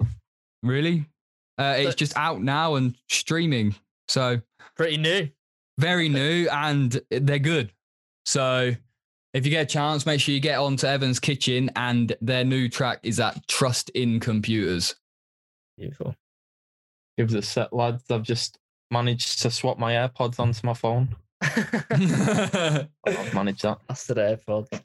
[0.63, 1.05] Really?
[1.57, 3.75] Uh, it's just out now and streaming.
[4.07, 4.41] So
[4.75, 5.29] Pretty new.
[5.79, 7.71] very new and they're good.
[8.25, 8.73] So
[9.33, 12.43] if you get a chance, make sure you get on to Evans Kitchen and their
[12.43, 14.95] new track is at Trust in Computers.
[15.77, 16.15] Beautiful.
[17.17, 18.03] Give us a set, lads.
[18.11, 18.57] I've just
[18.91, 21.15] managed to swap my AirPods onto my phone.
[21.41, 23.79] I've managed that.
[23.87, 24.81] That's the AirPods.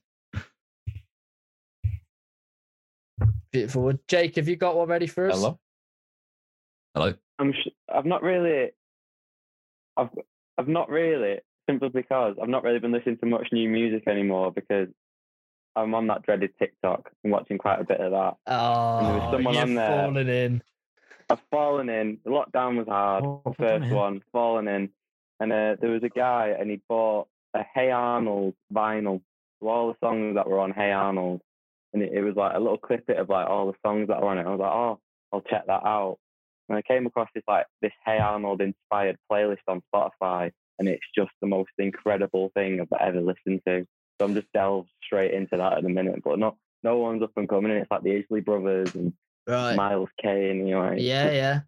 [3.52, 3.82] Beautiful.
[3.82, 5.36] Well, Jake, have you got one ready for us?
[5.36, 5.58] Hello.
[6.94, 7.14] Hello.
[7.38, 7.52] I'm.
[7.52, 8.70] Sh- I've not really.
[9.96, 10.08] I've.
[10.58, 11.38] I've not really
[11.68, 14.88] simply because I've not really been listening to much new music anymore because
[15.76, 18.34] I'm on that dreaded TikTok and watching quite a bit of that.
[18.46, 19.88] there was Oh, someone you've on there.
[19.88, 20.62] fallen in.
[21.30, 22.18] I've fallen in.
[22.24, 23.24] The lockdown was hard.
[23.24, 23.94] Oh, the put first in.
[23.94, 24.90] one, fallen in,
[25.40, 29.20] and uh, there was a guy and he bought a Hey Arnold vinyl.
[29.60, 31.40] So all the songs that were on Hey Arnold,
[31.92, 34.28] and it, it was like a little clip of like all the songs that were
[34.28, 34.46] on it.
[34.46, 34.98] I was like, oh,
[35.32, 36.18] I'll check that out.
[36.68, 41.04] And I came across this like this Hey Arnold inspired playlist on Spotify, and it's
[41.14, 43.86] just the most incredible thing I've ever listened to.
[44.20, 47.32] So I'm just delved straight into that at the minute, but not no one's up
[47.36, 47.70] and coming.
[47.72, 49.12] And it's like the Isley Brothers and
[49.46, 49.74] Right.
[49.74, 51.60] Miles Kane, you know, like, Yeah, yeah.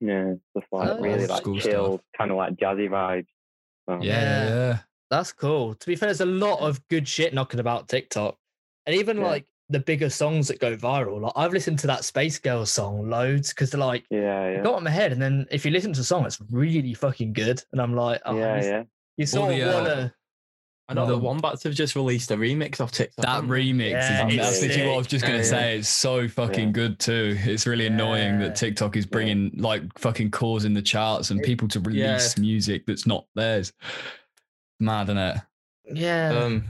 [0.00, 3.26] yeah, just like Oh, really like chill, kind of like jazzy vibes.
[3.88, 4.44] So, Yeah, Yeah.
[4.46, 4.78] yeah.
[5.10, 5.74] That's cool.
[5.74, 8.36] To be fair, there's a lot of good shit knocking about TikTok.
[8.86, 9.24] And even Yeah.
[9.26, 11.20] like the bigger songs that go viral.
[11.22, 14.76] Like I've listened to that Space Girls song loads because they're like yeah, yeah, got
[14.78, 15.12] in my head.
[15.12, 17.62] And then if you listen to the song, it's really fucking good.
[17.72, 18.82] And I'm like, oh, yeah, you, yeah.
[19.16, 20.14] you sort the, of uh, wanna
[20.86, 23.24] I know The- the Wombats have just released a remix of TikTok.
[23.24, 25.48] That remix Yeah, is that's it's literally what I was just gonna Yeah, yeah.
[25.50, 25.78] say.
[25.78, 26.72] It's so fucking Yeah.
[26.72, 27.34] good too.
[27.40, 31.80] It's really annoying that TikTok is bringing like fucking causing the charts and people to
[31.80, 33.72] release music that's not theirs.
[34.78, 35.36] Mad, isn't it?
[35.94, 36.28] yeah.
[36.38, 36.64] Um,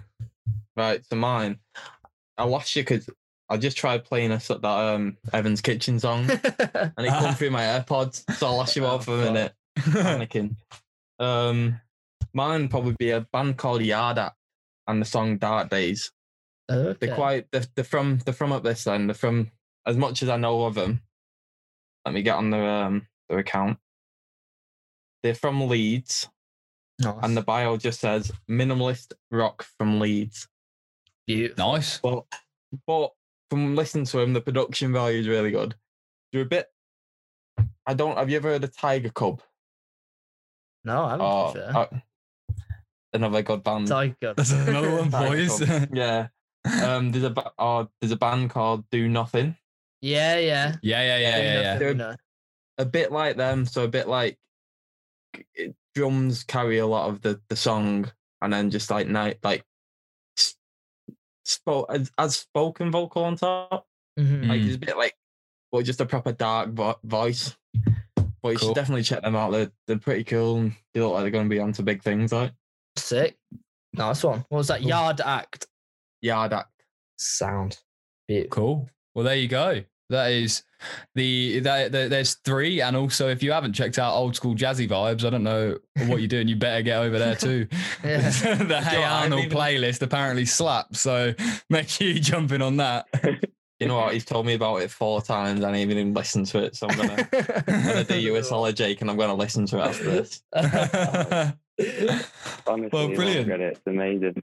[0.77, 1.59] right, so mine.
[2.37, 3.09] I lost you because
[3.49, 7.63] I just tried playing a that um Evans Kitchen song and it come through my
[7.63, 9.53] AirPods, so I lost you all for a minute.
[9.79, 10.57] Panicking.
[11.19, 11.81] Um,
[12.33, 14.37] mine probably be a band called Yard Act
[14.89, 16.11] and the song Dark Days.
[16.71, 16.97] okay.
[17.07, 19.09] They're quite they're, they're from they're from up this end.
[19.09, 19.51] They're from
[19.87, 21.03] as much as I know of them.
[22.05, 23.79] Let me get on their um their account.
[25.23, 26.29] They're from Leeds,
[27.01, 27.15] Nice.
[27.23, 30.49] and the bio just says minimalist rock from Leeds.
[31.27, 31.73] Beautiful.
[31.73, 31.99] nice.
[31.99, 32.25] But
[32.87, 33.11] but
[33.51, 35.75] from listening to him, the production value is really good.
[36.33, 36.67] They're a bit.
[37.87, 38.17] I don't.
[38.19, 39.43] Have you ever heard of Tiger Cub?
[40.85, 41.27] No, I haven't.
[41.27, 41.77] Oh, to be fair.
[41.77, 41.87] uh,
[43.15, 43.87] another good band.
[43.89, 44.35] Tiger.
[44.37, 45.61] That's another one, boys.
[45.93, 46.29] Yeah.
[46.83, 47.13] Um.
[47.13, 49.55] There's a ba- oh, there's a band called Do Nothing.
[50.01, 50.77] yeah, yeah.
[50.83, 51.79] yeah, yeah, yeah, yeah, yeah.
[51.79, 52.17] They're- No.
[52.79, 53.67] A bit like them.
[53.67, 54.39] So a bit like
[55.55, 58.11] it- drums carry a lot of the the song,
[58.41, 59.63] and then just like night like.
[61.47, 63.87] S- Spoke as, as spoken vocal on top.
[64.19, 64.49] Mhm.
[64.49, 64.67] Like Mm.
[64.67, 65.15] it's a bit like,
[65.73, 67.57] well, just a proper dark vo- voice.
[68.43, 68.69] But you Cool.
[68.69, 69.53] should definitely check them out.
[69.53, 70.59] They're they're pretty cool.
[70.59, 72.33] And they look like they're going to be onto big things.
[72.33, 72.53] Like
[72.97, 73.37] Sick.
[73.95, 74.45] Nice one.
[74.49, 74.81] What was that?
[74.81, 74.89] Cool.
[74.89, 75.67] Yard Act.
[76.23, 76.71] Yard Act.
[77.19, 77.79] Sound.
[78.29, 78.51] Beautiful.
[78.51, 78.91] Cool.
[79.15, 79.83] Well, there you go.
[80.11, 80.63] That is
[81.15, 84.89] the, the, the there's three, and also if you haven't checked out old school jazzy
[84.89, 86.49] vibes, I don't know what you're doing.
[86.49, 87.67] You better get over there too.
[88.05, 88.19] Yeah.
[88.31, 91.35] the Hey I haven't Arnold even- playlist apparently slaps, so
[91.71, 93.07] make sure you jump in on that.
[93.81, 94.13] You know what?
[94.15, 96.77] He's told me about it four times and I ain't even listened to it.
[96.77, 97.29] So I'm gonna,
[97.67, 100.43] I'm gonna do you a solid, Jake, and I'm gonna listen to it after this.
[102.67, 103.51] Honestly, Well, brilliant.
[103.51, 103.61] it.
[103.61, 104.43] It's amazing.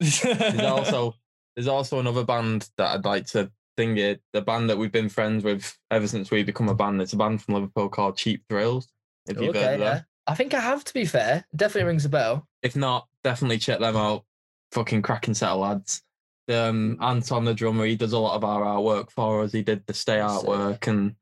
[0.00, 1.14] There's also
[1.54, 4.20] there's also another band that I'd like to think it.
[4.32, 7.00] The band that we've been friends with ever since we become a band.
[7.00, 8.88] It's a band from Liverpool called Cheap Thrills.
[9.26, 9.96] If you've heard okay, of them.
[9.96, 10.00] yeah.
[10.26, 11.44] I think I have to be fair.
[11.54, 12.48] Definitely rings a bell.
[12.62, 14.24] If not, definitely check them out.
[14.72, 16.02] Fucking cracking set of lads.
[16.48, 19.52] Um, Anton, the drummer, he does a lot of our artwork for us.
[19.52, 21.14] He did the stay artwork and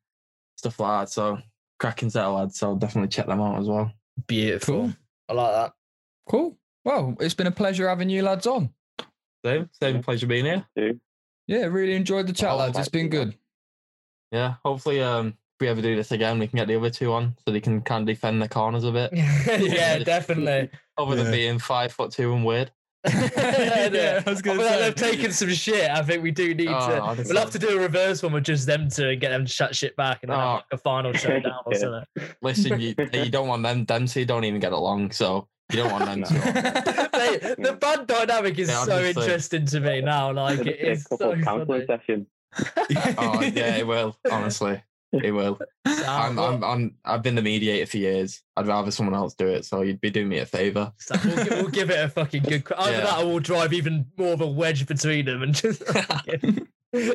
[0.57, 1.13] stuff like that.
[1.13, 1.39] So
[1.79, 2.59] cracking set of lads.
[2.59, 3.93] So definitely check them out as well.
[4.27, 4.75] Beautiful.
[4.75, 4.93] Cool.
[5.29, 5.73] I like that.
[6.29, 6.59] cool.
[6.85, 8.71] Well, it's been a pleasure having you lads on.
[9.45, 10.45] Same, same pleasure being
[10.77, 10.99] here.
[11.53, 11.59] Too.
[11.61, 12.79] Yeah, really enjoyed the chat, Oh, lads.
[12.79, 13.37] It's been good.
[14.31, 17.13] Yeah, hopefully, um, if we ever do this again, we can get the other two
[17.13, 19.11] on so they can kind of defend the corners a bit.
[19.15, 20.71] yeah, definitely.
[20.97, 21.31] Other than Yeah.
[21.33, 22.71] being five foot two and weird.
[23.13, 24.81] Yeah, I was gonna say.
[24.81, 25.91] they've taken some shit.
[25.91, 27.01] I think we do need Oh, to.
[27.03, 27.35] honestly.
[27.35, 29.51] We'll have to do a reverse one with just them two and get them to
[29.53, 30.53] shut shit back and then have Oh.
[30.55, 32.05] like a final showdown or something.
[32.43, 33.85] Listen, you you don't want them.
[33.85, 37.09] Them two don't even get along, so you don't want them to.
[37.13, 39.23] They- the band dynamic is Yeah, so honestly.
[39.23, 40.33] interesting to me now.
[40.33, 40.81] Like Could it
[41.13, 41.87] a so counselling funny.
[41.87, 42.27] session.
[43.19, 44.17] oh yeah, it will.
[44.31, 44.83] Honestly,
[45.13, 45.59] it will.
[45.87, 48.43] I'm, I'm, I'm, I've been the mediator for years.
[48.57, 50.93] I'd rather someone else do it, so you'd be doing me a favor.
[50.99, 52.65] So we'll, we'll give it a fucking good.
[52.65, 53.01] cra- Either Yeah.
[53.05, 55.83] that, or we'll drive even more of a wedge between them and just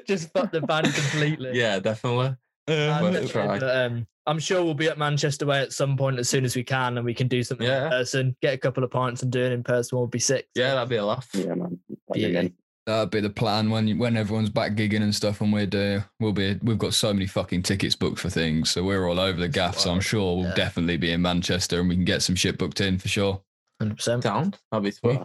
[0.07, 1.51] just fuck the band completely.
[1.53, 2.35] Yeah, definitely.
[2.67, 3.59] Yeah, And, worth a try.
[3.59, 6.55] but, um, I'm sure we'll be at Manchester Way at some point as soon as
[6.55, 7.85] we can, and we can do something Yeah.
[7.85, 8.35] in person.
[8.41, 9.97] Get a couple of pints and do it in person.
[9.97, 10.47] We'll be sick.
[10.53, 11.27] Yeah, that'd be a laugh.
[11.33, 11.79] Yeah, man.
[12.13, 12.47] Yeah.
[12.85, 16.31] That'd be the plan when when everyone's back gigging and stuff, and we're do we'll
[16.33, 19.49] be we've got so many fucking tickets booked for things, so we're all over the
[19.49, 19.77] gaff.
[19.77, 20.55] So I'm sure we'll Yeah.
[20.55, 23.41] definitely be in Manchester, and we can get some shit booked in for sure.
[23.81, 24.23] hundred percent.
[24.23, 24.57] Sound?
[24.71, 25.19] That'd be sweet.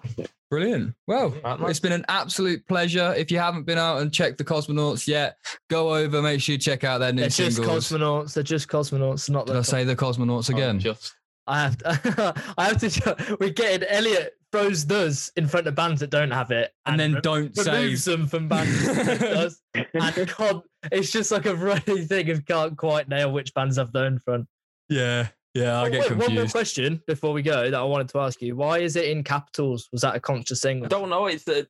[0.53, 0.94] Brilliant.
[1.07, 1.34] Well,
[1.66, 3.14] it's been an absolute pleasure.
[3.16, 5.38] If you haven't been out and checked the Kosmonauts yet,
[5.70, 6.20] go over.
[6.20, 8.34] Make sure you check out their new They're just Kosmonauts.
[8.34, 9.61] They're just Kosmonauts, not Did the.
[9.61, 10.78] I say the Kosmonauts Oh, again?
[10.78, 11.14] just
[11.46, 12.34] I have to.
[12.59, 13.36] I have to.
[13.40, 17.14] We're getting Elliot throws does in front of bands that don't have it, and then
[17.14, 19.59] re- don't say removes them from bands that does.
[19.74, 23.90] And can't, it's just like a running thing of can't quite nail which bands have
[23.92, 24.46] their in front.
[24.90, 28.09] Yeah, yeah, I Oh, get wait, One more question before we go that I wanted
[28.11, 29.88] to ask you: Why is it in capitals?
[29.92, 30.84] Was that a conscious thing?
[30.84, 31.26] I don't know.
[31.26, 31.66] It's the.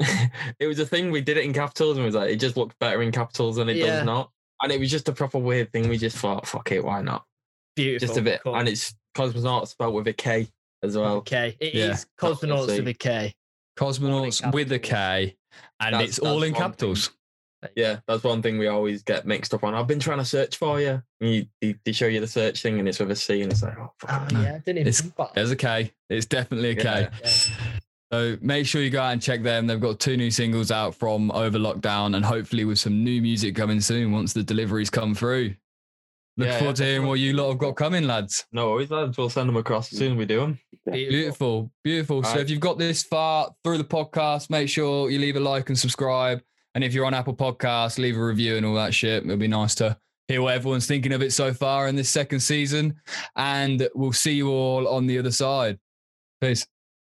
[0.58, 1.10] it was a thing.
[1.10, 3.56] We did it in capitals, and it was like it just looked better in capitals
[3.56, 3.86] than it Yeah.
[3.98, 4.30] does not.
[4.62, 5.88] And it was just a proper weird thing.
[5.88, 7.24] We just thought, fuck it, why not?
[7.76, 8.08] Beautiful.
[8.08, 8.40] Just a bit.
[8.42, 8.56] cool.
[8.56, 10.48] And it's cosmonaut spelled with a K
[10.82, 11.16] as well.
[11.16, 12.28] Okay, it is Yeah.
[12.28, 13.34] cosmonauts with a K.
[13.78, 15.36] Cosmonauts with a K,
[15.80, 17.10] and That's- it's all in one capitals.
[17.76, 19.74] Yeah, that's one thing we always get mixed up on.
[19.74, 21.02] I've been trying to search for you.
[21.20, 23.52] And you they, they show you the search thing, and it's with a C, and
[23.52, 24.28] it's like, oh, fuck.
[24.32, 24.40] Oh No.
[24.42, 25.34] yeah, I didn't even It's- think about.
[25.34, 25.92] There's a K.
[26.08, 26.82] It's definitely a K.
[26.84, 27.10] Yeah.
[27.22, 27.30] Yeah.
[28.12, 29.66] So make sure you go out and check them.
[29.68, 33.54] They've got two new singles out from Over Lockdown, and hopefully with some new music
[33.54, 35.54] coming soon once the deliveries come through.
[36.36, 38.46] Look Yeah, forward to hearing what you lot have got coming, lads.
[38.52, 39.18] No worries, lads.
[39.18, 40.58] We'll send them across as soon as we do them.
[40.90, 42.22] Beautiful, beautiful.
[42.22, 42.40] So Right.
[42.40, 45.78] if you've got this far through the podcast, make sure you leave a like and
[45.78, 46.40] subscribe.
[46.74, 49.24] And if you're on Apple Podcasts, leave a review and all that shit.
[49.24, 49.96] It'll be nice to
[50.28, 53.00] hear what everyone's thinking of it so far in this second season.
[53.36, 55.78] And we'll see you all on the other side.
[56.40, 56.66] Peace.